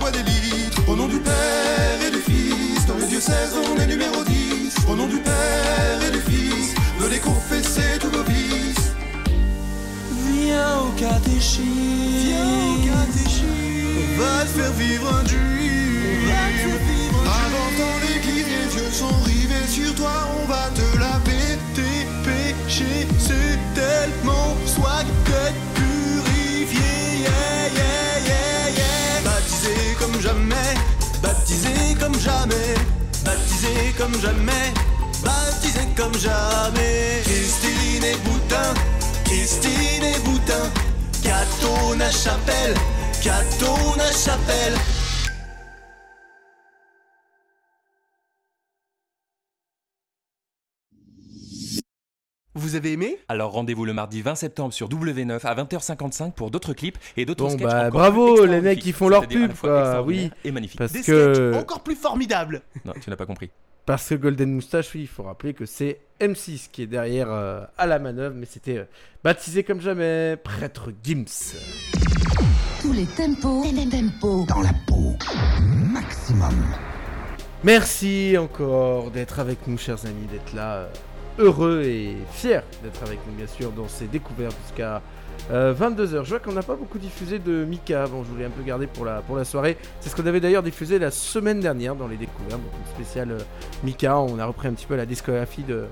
[0.00, 0.82] boit des litres.
[0.88, 4.74] Au nom du Père et du Fils, dans le diocèse on est numéro 10.
[4.88, 8.92] Au nom du Père et du Fils, venez confesser tous vos vices.
[10.26, 11.62] Viens au catéchisme.
[12.24, 13.46] Viens au catéchisme.
[14.12, 16.30] On va te faire vivre un dream
[17.24, 20.28] Avant dans l'église les yeux sont rivés sur toi.
[20.42, 23.06] On va te laver tes péchés.
[23.18, 27.20] C'est tellement swag d'être purifié.
[27.22, 27.59] yeah,
[30.00, 30.74] comme jamais
[31.22, 32.74] Baptisé comme jamais
[33.24, 34.72] Baptisé comme jamais
[35.22, 37.22] Baptisé comme jamais.
[37.24, 38.74] Christine et Boutin
[39.24, 40.70] Christine et Boutin
[41.22, 42.74] Catona Chapelle
[43.22, 44.74] Catona Chapelle
[52.60, 53.16] Vous avez aimé?
[53.28, 57.44] Alors rendez-vous le mardi 20 septembre sur W9 à 20h55 pour d'autres clips et d'autres
[57.44, 60.30] Bon sketchs bah encore bravo plus les mecs qui font leur pub quoi, oui.
[60.44, 60.78] et magnifique.
[60.78, 62.60] Parce Des que sketchs encore plus formidables.
[62.84, 63.48] Non, tu n'as pas compris.
[63.86, 67.62] Parce que Golden Moustache, oui, il faut rappeler que c'est M6 qui est derrière euh,
[67.78, 68.84] à la manœuvre, mais c'était euh,
[69.24, 71.24] baptisé comme jamais, prêtre Gims.
[72.82, 75.16] Tous les tempos, tempos dans la peau.
[75.62, 76.54] Maximum.
[77.64, 80.88] Merci encore d'être avec nous, chers amis, d'être là, euh,
[81.40, 85.02] heureux et fiers d'être avec nous, bien sûr, dans ces découvertes jusqu'à
[85.50, 86.24] 22h.
[86.24, 88.86] Je vois qu'on n'a pas beaucoup diffusé de Mika, bon, je voulais un peu garder
[88.86, 89.76] pour la, pour la soirée.
[90.00, 93.32] C'est ce qu'on avait d'ailleurs diffusé la semaine dernière dans les découvertes, donc une spéciale
[93.32, 93.38] euh,
[93.82, 94.18] Mika.
[94.18, 95.86] On a repris un petit peu la discographie de,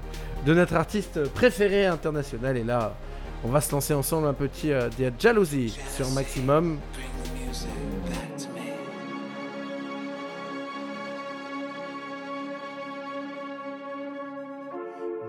[0.46, 2.94] de notre artiste préféré international, et là,
[3.44, 6.78] on va se lancer ensemble un petit euh, Jalousie sur Maximum.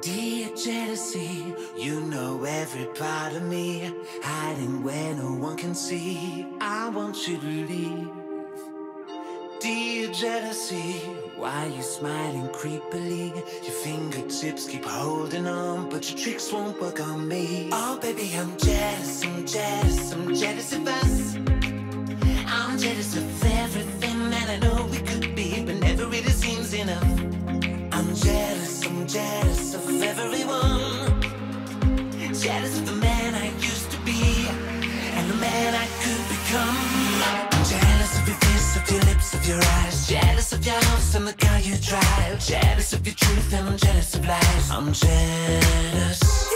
[0.01, 3.91] Dear jealousy, you know every part of me,
[4.23, 6.47] hiding where no one can see.
[6.61, 8.07] I want you to leave.
[9.59, 10.93] Dear jealousy,
[11.35, 13.35] why you smiling creepily?
[13.63, 17.67] Your fingertips keep holding on, but your tricks won't work on me.
[17.73, 21.35] Oh, baby, I'm jealous, I'm jealous, I'm jealous of us.
[22.47, 27.03] I'm jealous of everything that I know we could be, but never really seems enough.
[27.91, 31.21] I'm jealous, I'm jealous of everyone.
[32.33, 34.47] Jealous of the man I used to be
[35.13, 36.77] and the man I could become.
[37.53, 40.07] I'm jealous of your face, of your lips, of your eyes.
[40.07, 42.39] Jealous of your house and the car you drive.
[42.43, 44.71] Jealous of your truth and I'm jealous of lies.
[44.71, 46.49] I'm jealous.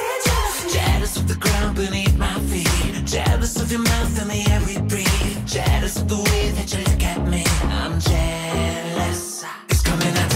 [0.74, 3.06] Jealous of the ground beneath my feet.
[3.06, 5.46] Jealous of your mouth and the air we breathe.
[5.46, 7.44] Jealous of the way that you look at me.
[7.80, 9.46] I'm jealous.
[9.70, 10.33] It's coming out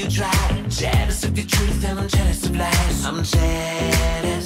[0.00, 0.68] you drive.
[0.68, 3.04] Jealous of your truth and I'm jealous of lies.
[3.04, 3.22] I'm.
[3.22, 4.39] Jealous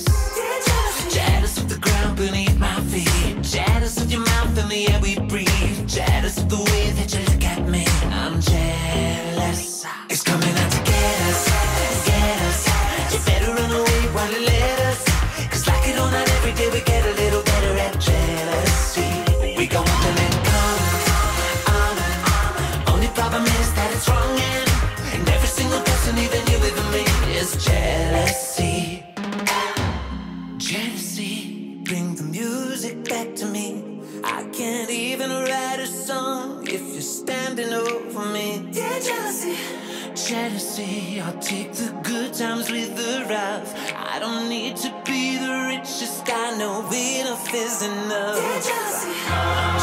[43.35, 43.70] rough.
[44.12, 48.39] I don't need to be the richest, I know enough is enough.
[48.69, 49.12] Jealousy.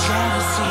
[0.07, 0.70] Jealousy,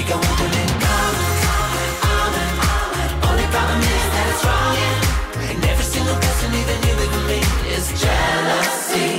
[0.00, 1.40] We go on and it comes
[2.08, 3.28] on and on.
[3.28, 5.50] Only problem is that it's wrong, yeah.
[5.52, 7.40] And every single person, even you, even me,
[7.76, 9.10] is jealousy.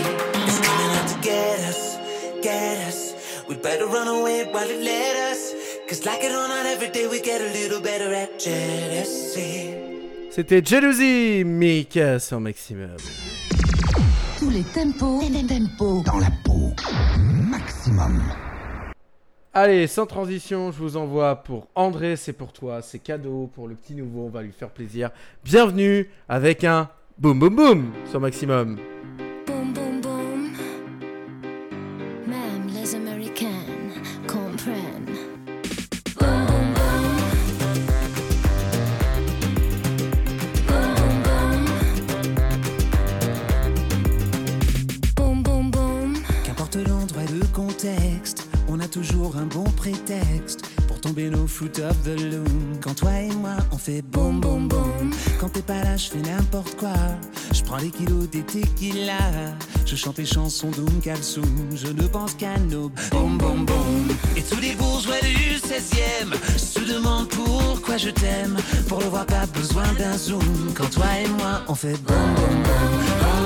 [0.47, 1.99] It's coming out to get us,
[2.41, 3.13] get us.
[3.47, 5.53] We better run away while it let us.
[5.87, 9.75] Cause like it or not, every day we get a little better at jealousy.
[10.31, 12.97] C'était Jalousie, Mika sur Maximum.
[14.39, 16.73] Tous les tempos, tempos dans la peau.
[17.19, 18.50] Maximum.
[19.53, 23.75] Allez, sans transition, je vous envoie pour André, c'est pour toi, c'est cadeau pour le
[23.75, 25.09] petit nouveau, on va lui faire plaisir.
[25.43, 28.77] Bienvenue avec un boum boum boum sur Maximum.
[48.91, 52.77] Toujours un bon prétexte pour tomber nos foot of the loom.
[52.81, 55.11] Quand toi et moi on fait boum boum boum.
[55.39, 56.93] Quand t'es pas là, je fais n'importe quoi.
[57.53, 59.17] Je prends les kilos des tequila.
[59.85, 61.69] Je chante les chansons d'Oum Kalsoum.
[61.73, 64.07] Je ne pense qu'à nos boum boum boum.
[64.35, 68.57] Et tous les bourgeois du 16e se demandent pourquoi je t'aime.
[68.89, 70.73] Pour le voir, pas besoin d'un zoom.
[70.75, 73.40] Quand toi et moi on fait boum boum boum.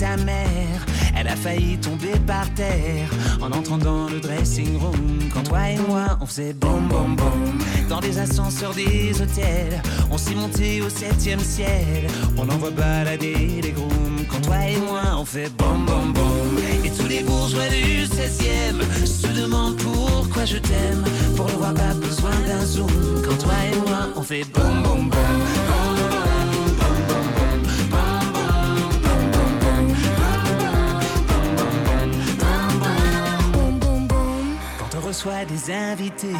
[0.00, 3.10] Ta mère, elle a failli tomber par terre
[3.42, 5.18] en entrant dans le dressing room.
[5.32, 7.58] Quand toi et moi on faisait boum boum boum
[7.88, 12.06] dans des ascenseurs des hôtels, on s'est monté au septième ciel.
[12.38, 14.24] On envoie balader les grooms.
[14.30, 19.04] Quand toi et moi on fait boum boum boum et tous les bourgeois du 16e
[19.04, 21.04] se demandent pourquoi je t'aime.
[21.36, 23.22] Pour le voir pas besoin d'un zoom.
[23.22, 25.89] Quand toi et moi on fait boum boum boum.
[35.10, 36.36] Reçoit des invités,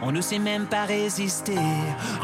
[0.00, 1.58] on ne sait même pas résister.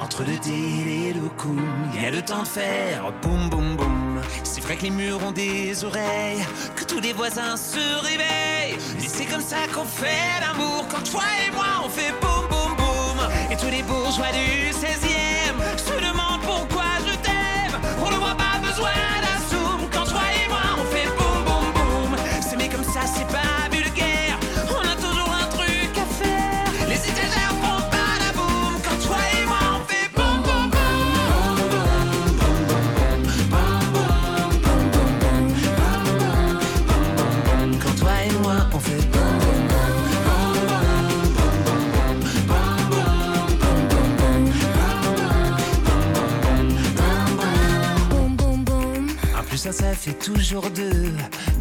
[0.02, 1.60] Entre le deal et le coup,
[1.92, 4.22] il y a le temps de faire boum boum boum.
[4.44, 6.42] C'est vrai que les murs ont des oreilles,
[6.74, 8.78] que tous les voisins se réveillent.
[8.98, 10.86] Et c'est comme ça qu'on fait l'amour.
[10.90, 13.18] Quand toi et moi on fait boum boum boum.
[13.50, 15.03] Et tous les bourgeois du 16e
[49.72, 51.10] Ça fait toujours deux.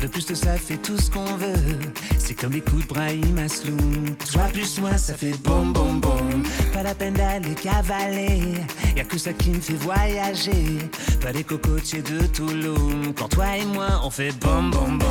[0.01, 1.79] De plus de ça fait tout ce qu'on veut.
[2.17, 4.15] C'est comme les coups de Brahim Asloum.
[4.31, 6.43] Toi plus moi, ça fait boum boum boum.
[6.73, 8.55] Pas la peine d'aller cavaler.
[8.97, 10.79] Y a que ça qui me fait voyager.
[11.21, 13.13] Pas les cocotiers de Toulouse.
[13.17, 15.07] Quand toi et moi on fait bom bom bom.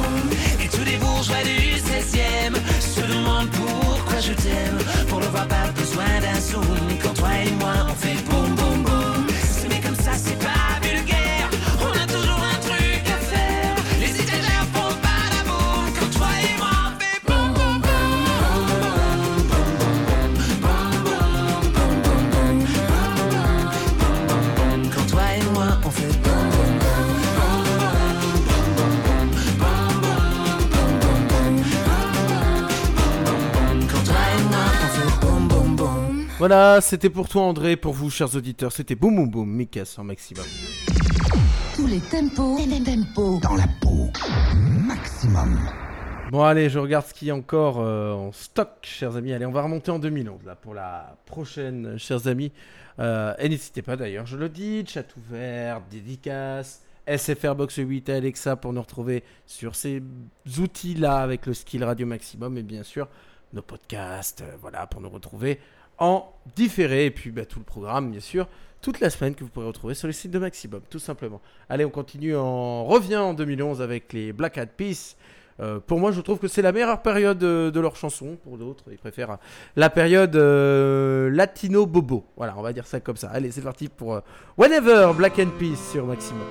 [0.62, 4.78] Et tous les bourgeois du 16e se demandent pourquoi je t'aime.
[5.08, 6.62] Pour le voir, pas besoin d'un zoom.
[7.02, 8.51] Quand toi et moi on fait boum
[36.42, 40.02] Voilà, c'était pour toi André, pour vous chers auditeurs, c'était Boum Boum Boum, Mika sur
[40.02, 40.44] maximum.
[41.76, 44.10] Tous les tempos, les tempos dans la peau.
[44.84, 45.56] Maximum.
[46.32, 49.32] Bon allez, je regarde ce qu'il y a encore euh, en stock, chers amis.
[49.32, 52.50] Allez, on va remonter en 2011 là pour la prochaine, chers amis.
[52.98, 58.14] Euh, et n'hésitez pas d'ailleurs, je le dis, chat ouvert, dédicace, SFR Box 8 et
[58.14, 60.02] Alexa pour nous retrouver sur ces
[60.58, 63.06] outils-là avec le skill Radio Maximum et bien sûr
[63.52, 65.60] nos podcasts, euh, voilà, pour nous retrouver
[65.98, 68.48] en différé et puis bah, tout le programme, bien sûr,
[68.80, 71.40] toute la semaine que vous pourrez retrouver sur le site de Maximum, tout simplement.
[71.68, 75.16] Allez, on continue, on revient en 2011 avec les Black Hat Peace.
[75.60, 78.36] Euh, pour moi, je trouve que c'est la meilleure période euh, de leur chanson.
[78.42, 79.38] Pour d'autres, ils préfèrent
[79.76, 82.24] la période euh, latino bobo.
[82.36, 83.28] Voilà, on va dire ça comme ça.
[83.28, 84.20] Allez, c'est parti pour euh,
[84.56, 86.42] Whenever Black and Peace sur Maximum.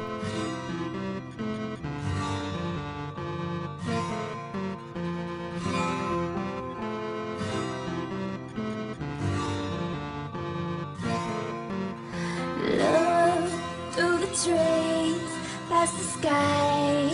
[15.81, 17.09] Past the sky,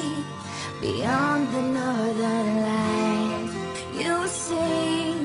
[0.82, 3.50] beyond the northern light.
[3.94, 5.16] You will see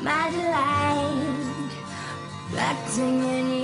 [0.00, 1.72] my delight,
[2.48, 3.55] reflecting in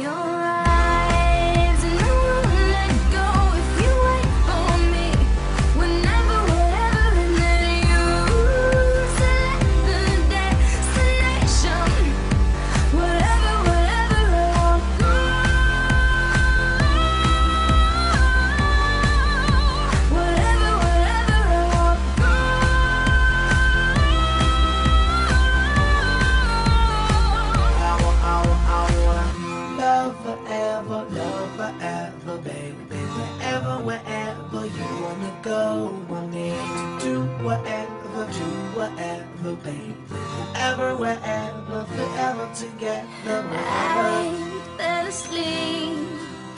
[38.93, 39.95] whatever, baby.
[40.09, 43.57] Wherever, wherever, forever together, wherever.
[43.59, 46.09] I fell asleep,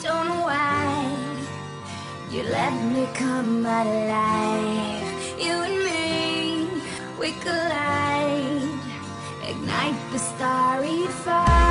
[0.01, 0.85] don't know why.
[2.31, 5.39] You let me come alive.
[5.39, 6.67] You and me,
[7.19, 8.79] we collide,
[9.43, 11.64] ignite the starry fire,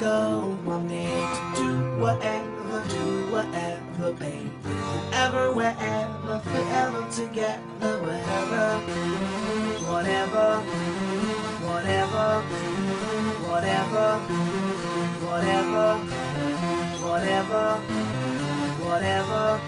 [0.00, 0.56] go,
[0.88, 1.04] me
[1.36, 4.48] to do whatever, do whatever, baby.
[4.64, 8.80] Wherever, wherever, forever together, wherever,
[9.92, 10.48] whatever,
[11.68, 12.40] whatever,
[13.44, 14.08] whatever,
[15.28, 15.98] whatever,
[17.04, 17.64] whatever,
[18.88, 19.60] whatever.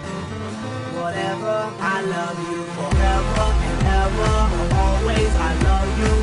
[0.93, 4.33] Whatever, I love you forever and ever.
[4.77, 6.22] Always, I love you.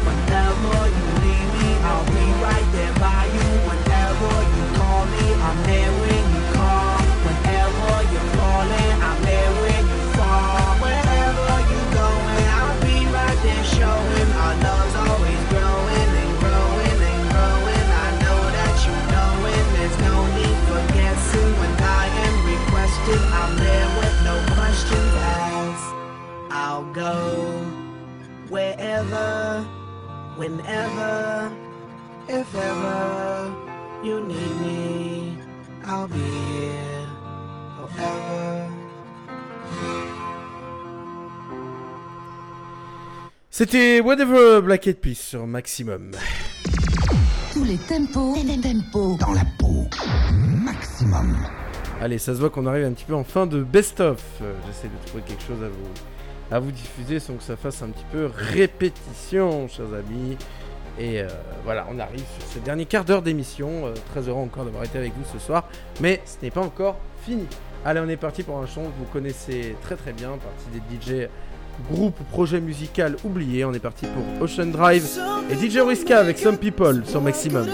[27.01, 27.65] Go
[28.51, 29.65] wherever,
[30.37, 31.51] whenever,
[32.29, 33.53] if ever
[34.05, 35.39] you need me.
[35.87, 37.07] I'll be here
[37.77, 38.69] forever.
[43.51, 46.13] C'était Whatever Black Eyed Peas sur Maximum.
[47.53, 49.87] Tous les tempos, les tempos dans la peau.
[50.65, 51.37] Maximum.
[52.01, 54.23] Allez, ça se voit qu'on arrive un petit peu en fin de best-of.
[54.43, 55.89] Euh, J'essaie de trouver quelque chose à vous
[56.51, 60.37] à vous diffuser sans que ça fasse un petit peu répétition, chers amis.
[60.99, 61.29] Et euh,
[61.65, 63.87] voilà, on arrive sur ce dernier quart d'heure d'émission.
[63.87, 65.69] Euh, très heureux encore d'avoir été avec vous ce soir.
[66.01, 67.47] Mais ce n'est pas encore fini.
[67.85, 71.23] Allez, on est parti pour un chant que vous connaissez très très bien, partie des
[71.25, 71.29] DJ
[71.91, 73.65] groupe ou projet musical oublié.
[73.65, 75.07] On est parti pour Ocean Drive
[75.51, 77.67] et DJ Riska avec Some People sur Maximum.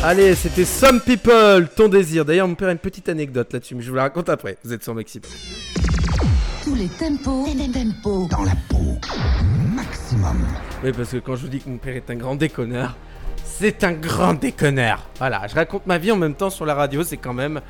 [0.00, 2.24] Allez, c'était Some People, ton désir.
[2.24, 4.56] D'ailleurs, mon père a une petite anecdote là-dessus, mais je vous la raconte après.
[4.62, 5.28] Vous êtes sur Maximum.
[6.62, 8.96] Tous les tempos, tempos dans la peau.
[9.74, 10.46] Maximum.
[10.84, 12.96] Oui, parce que quand je vous dis que mon père est un grand déconneur,
[13.44, 15.04] c'est un grand déconneur.
[15.18, 17.60] Voilà, je raconte ma vie en même temps sur la radio, c'est quand même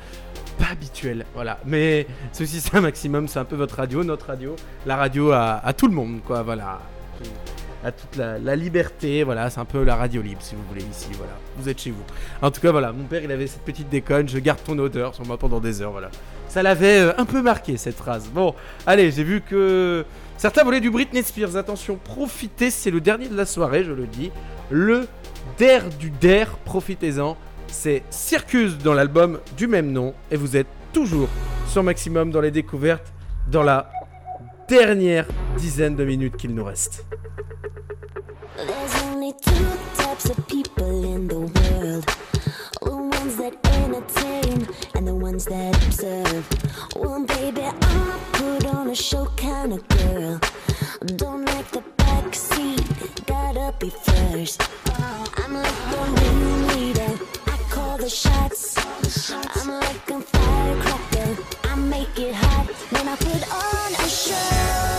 [0.59, 1.25] pas habituel.
[1.33, 5.31] Voilà, mais ceci c'est un maximum, c'est un peu votre radio, notre radio, la radio
[5.31, 6.43] à, à tout le monde, quoi.
[6.43, 6.79] Voilà,
[7.83, 9.23] à toute la, liberté.
[9.23, 11.07] Voilà, c'est un peu la radio libre si vous voulez ici.
[11.17, 12.03] Voilà, vous êtes chez vous.
[12.41, 14.27] En tout cas, voilà, mon père il avait cette petite déconne.
[14.27, 15.91] Je garde ton odeur sur moi pendant des heures.
[15.91, 16.09] Voilà,
[16.47, 18.29] ça l'avait euh, un peu marqué cette phrase.
[18.33, 18.53] Bon,
[18.85, 20.05] allez, j'ai vu que
[20.37, 21.55] certains voulaient du Britney Spears.
[21.55, 24.31] Attention, profitez, c'est le dernier de la soirée, je le dis.
[24.69, 25.07] Le
[25.57, 27.37] der du der, profitez-en.
[27.67, 30.13] C'est Circus dans l'album du même nom.
[30.31, 31.29] Et vous êtes toujours
[31.67, 33.13] sur Maximum dans les découvertes
[33.51, 33.89] dans la
[34.69, 35.25] dernière
[35.57, 37.03] dizaine de minutes qu'il nous reste.
[39.03, 39.65] Only two
[39.97, 40.49] types of
[62.21, 64.98] it hot when I put on a show.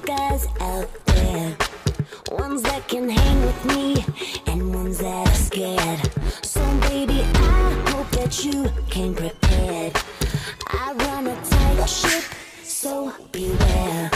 [0.00, 1.56] guys out there.
[2.30, 4.04] Ones that can hang with me,
[4.46, 6.00] and ones that are scared.
[6.42, 9.92] So, baby, I hope that you came prepared.
[10.68, 12.24] I run a tight ship,
[12.62, 14.10] so beware.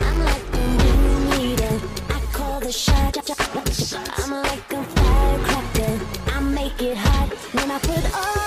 [0.00, 1.80] I'm like the moon leader,
[2.10, 3.16] I call the shot.
[4.18, 6.00] I'm like a firecracker,
[6.34, 8.41] I make it hot when I put on.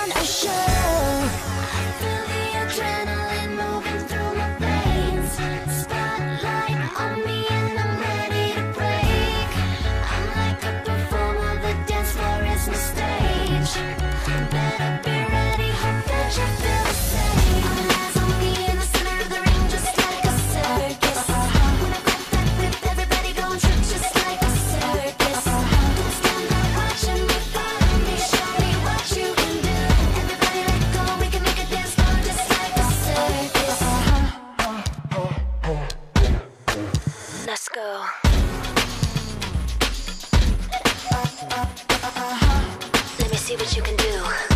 [43.46, 44.55] See what you can do.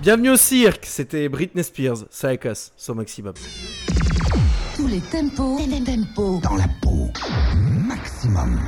[0.00, 3.34] Bienvenue au cirque, c'était Britney Spears, Circus, sur Maximum.
[4.74, 7.10] Tous les tempos, tempo dans la peau.
[7.86, 8.58] Maximum.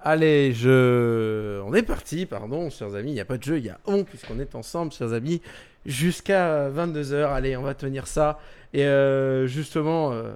[0.00, 1.60] Allez, je...
[1.60, 3.78] On est parti, pardon, chers amis, il n'y a pas de jeu, il y a
[3.84, 5.42] on, puisqu'on est ensemble, chers amis,
[5.84, 7.30] jusqu'à 22h.
[7.30, 8.38] Allez, on va tenir ça.
[8.72, 10.32] Et euh, justement, euh,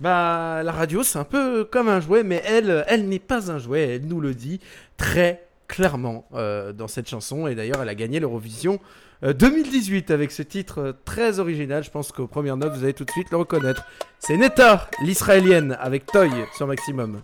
[0.00, 3.58] bah, la radio, c'est un peu comme un jouet, mais elle, elle n'est pas un
[3.58, 4.60] jouet, elle nous le dit
[4.96, 7.46] très clairement euh, dans cette chanson.
[7.46, 8.80] Et d'ailleurs, elle a gagné l'Eurovision
[9.22, 11.84] euh, 2018 avec ce titre euh, très original.
[11.84, 13.84] Je pense qu'aux premières notes, vous allez tout de suite le reconnaître.
[14.18, 17.20] C'est Netta, l'israélienne, avec Toy sur Maximum.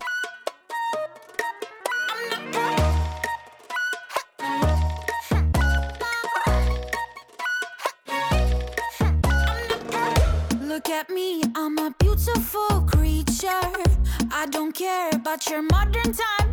[15.49, 16.44] Your modern time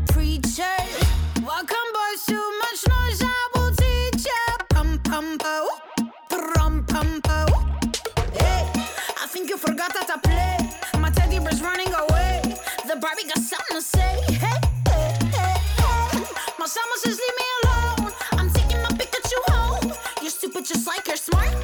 [11.63, 12.43] running away.
[12.89, 14.13] The Barbie got something to say.
[14.45, 14.59] Hey,
[14.89, 16.25] hey, hey, hey.
[16.59, 18.13] My summer says leave me alone.
[18.33, 19.93] I'm taking my Pikachu home.
[20.21, 21.55] You're stupid just like you're smart.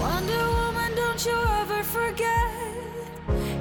[0.00, 2.50] Wonder Woman, don't you ever forget.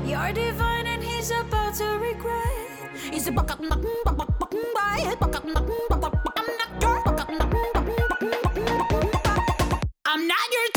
[0.06, 2.92] You're divine and he's about to regret.
[3.12, 4.56] He's a buck up, buck buck buck buck buck
[5.12, 5.44] up, buck up,
[5.90, 6.24] buck buck.
[10.06, 10.73] I'm not your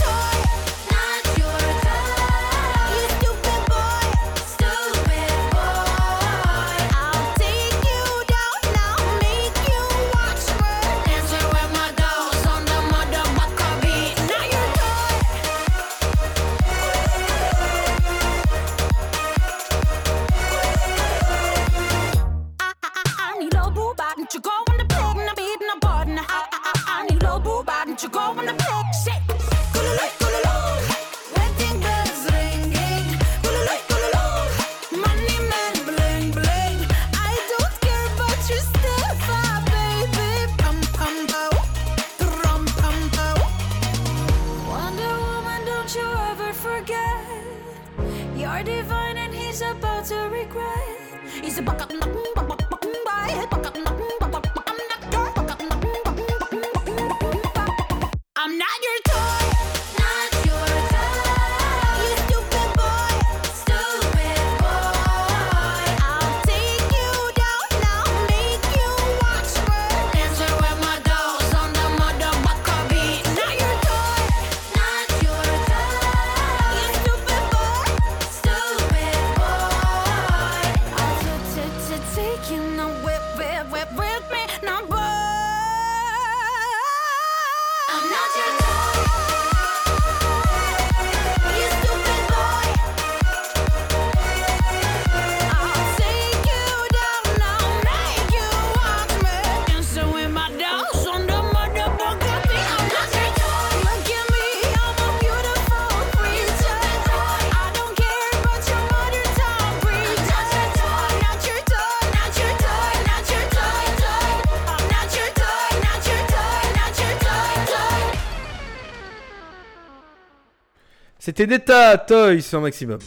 [121.37, 122.99] C'était Neta Toy sur Maximum.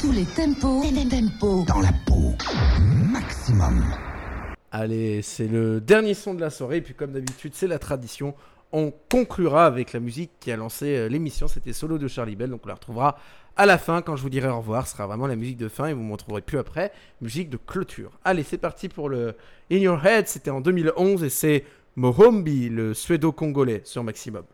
[0.00, 2.32] Tous les tempos, tempos dans la peau.
[3.12, 3.84] Maximum.
[4.72, 6.78] Allez, c'est le dernier son de la soirée.
[6.78, 8.34] Et puis, comme d'habitude, c'est la tradition.
[8.72, 11.48] On conclura avec la musique qui a lancé euh, l'émission.
[11.48, 12.48] C'était Solo de Charlie Bell.
[12.48, 13.18] Donc, on la retrouvera
[13.58, 14.86] à la fin quand je vous dirai au revoir.
[14.86, 16.92] Ce sera vraiment la musique de fin et vous ne m'en trouverez plus après.
[17.20, 18.18] Musique de clôture.
[18.24, 19.34] Allez, c'est parti pour le
[19.70, 20.28] In Your Head.
[20.28, 21.64] C'était en 2011 et c'est
[21.94, 24.44] Mohombi, le suédo-congolais, sur Maximum.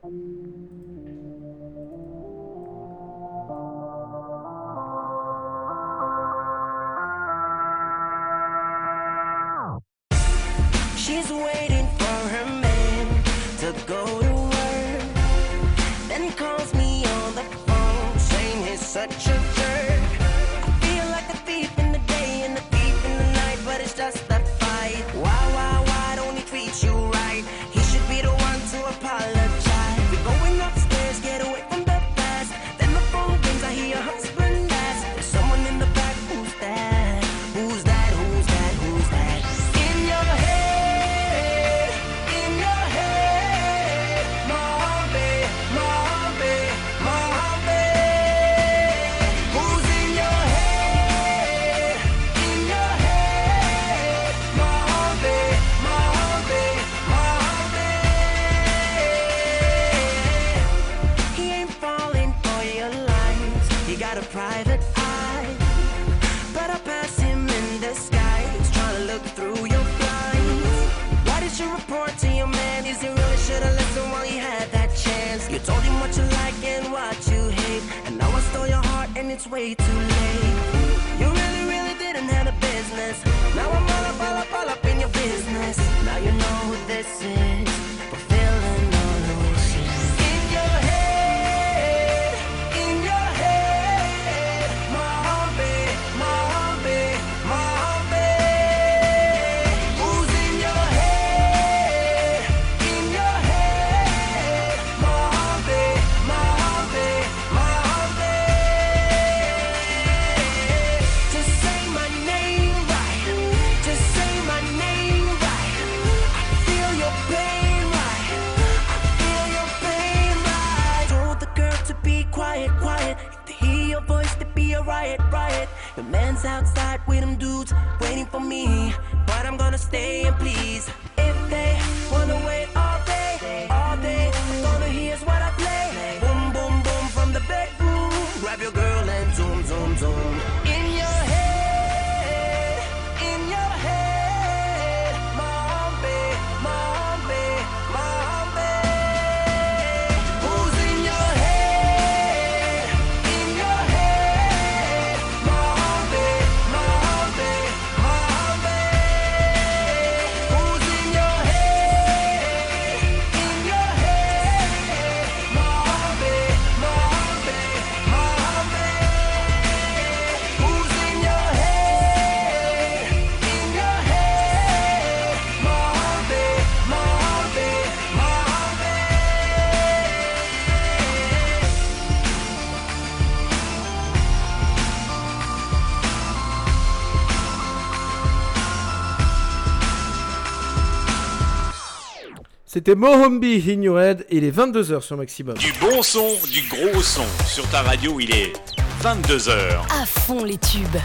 [192.75, 194.25] C'était Mohombi In Your Head.
[194.31, 195.59] Et il est 22h sur Maximum.
[195.59, 197.27] Du bon son, du gros son.
[197.47, 198.55] Sur ta radio, il est
[199.03, 199.53] 22h.
[199.91, 200.81] À fond les tubes.–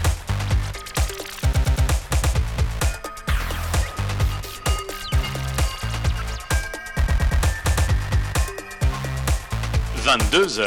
[10.06, 10.64] 22h.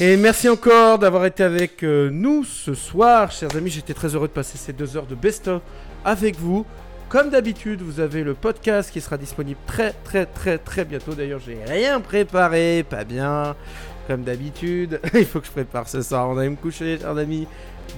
[0.00, 3.68] Et merci encore d'avoir été avec euh, nous ce soir, chers amis.
[3.68, 5.60] J'étais très heureux de passer ces deux heures de best-of
[6.06, 6.64] avec vous.
[7.12, 11.12] Comme d'habitude, vous avez le podcast qui sera disponible très très très très bientôt.
[11.12, 13.54] D'ailleurs, j'ai rien préparé, pas bien.
[14.08, 16.30] Comme d'habitude, il faut que je prépare ce soir.
[16.30, 17.46] On va me coucher, chers amis.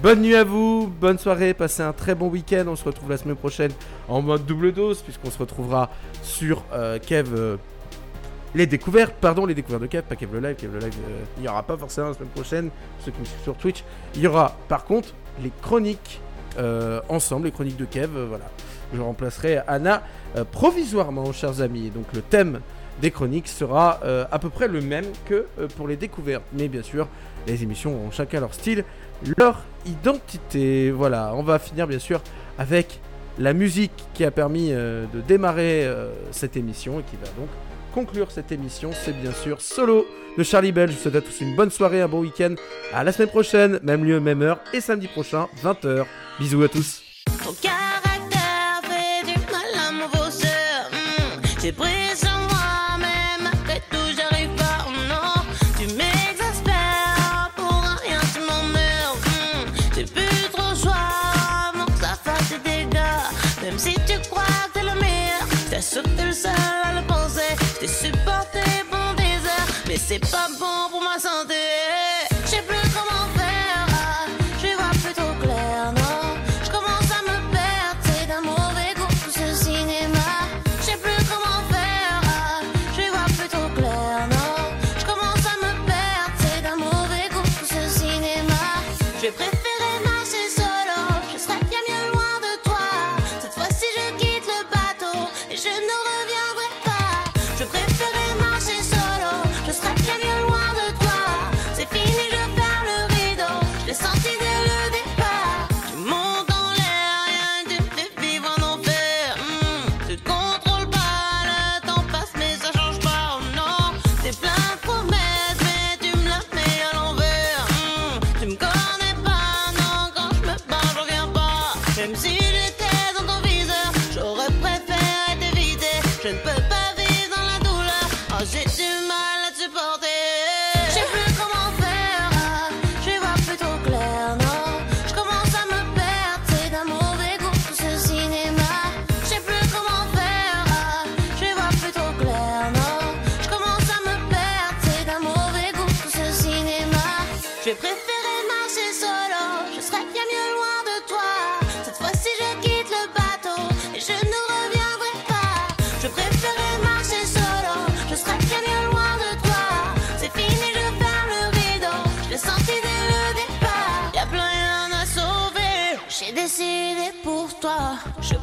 [0.03, 2.65] Bonne nuit à vous, bonne soirée, passez un très bon week-end.
[2.67, 3.71] On se retrouve la semaine prochaine
[4.09, 5.89] en mode double dose, puisqu'on se retrouvera
[6.21, 7.29] sur euh, Kev.
[7.37, 7.55] euh,
[8.53, 10.57] les découvertes, pardon, les découvertes de Kev, pas Kev le live.
[10.57, 12.69] Kev le live, euh, il n'y aura pas forcément la semaine prochaine.
[12.99, 13.81] Ceux qui me suivent sur Twitch,
[14.15, 16.19] il y aura par contre les chroniques
[17.09, 18.09] ensemble, les chroniques de Kev.
[18.27, 18.45] voilà,
[18.95, 20.03] je remplacerai Anna
[20.35, 21.89] euh, provisoirement, chers amis.
[21.89, 22.59] Donc le thème
[23.01, 26.43] des chroniques sera euh, à peu près le même que euh, pour les découvertes.
[26.53, 27.07] Mais bien sûr,
[27.47, 28.83] les émissions ont chacun leur style,
[29.37, 30.91] leur identité.
[30.91, 32.21] Voilà, on va finir bien sûr
[32.57, 32.99] avec
[33.37, 35.85] la musique qui a permis de démarrer
[36.31, 37.49] cette émission et qui va donc
[37.93, 38.91] conclure cette émission.
[38.93, 40.05] C'est bien sûr Solo
[40.37, 40.89] de Charlie Bell.
[40.89, 42.55] Je vous souhaite à tous une bonne soirée, un bon week-end.
[42.93, 46.05] À la semaine prochaine, même lieu, même heure et samedi prochain, 20h.
[46.39, 47.01] Bisous à tous.
[51.65, 55.43] T'es prise à moi-même, après tout j'arrive pas, oh non.
[55.79, 59.17] Tu m'exaspères, pour rien tu m'emmerdes.
[59.25, 59.95] Mmh.
[59.95, 63.63] J'ai plus trop le choix, que ça fasse des dégâts.
[63.63, 66.51] Même si tu crois que t'es le meilleur, t'as sauté le seul
[66.83, 67.55] à le penser.
[67.79, 68.61] T'es supporté
[68.91, 70.84] bon désert, mais c'est pas bon.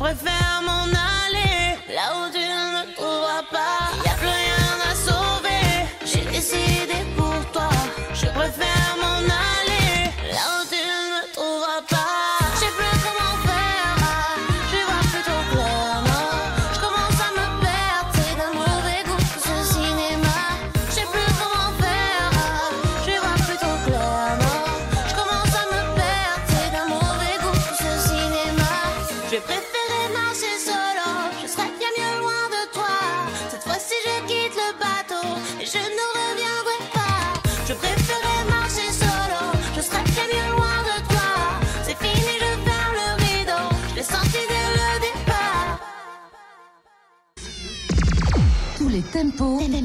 [0.02, 1.01] préfère mon âme.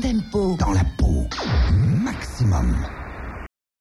[0.02, 0.47] venda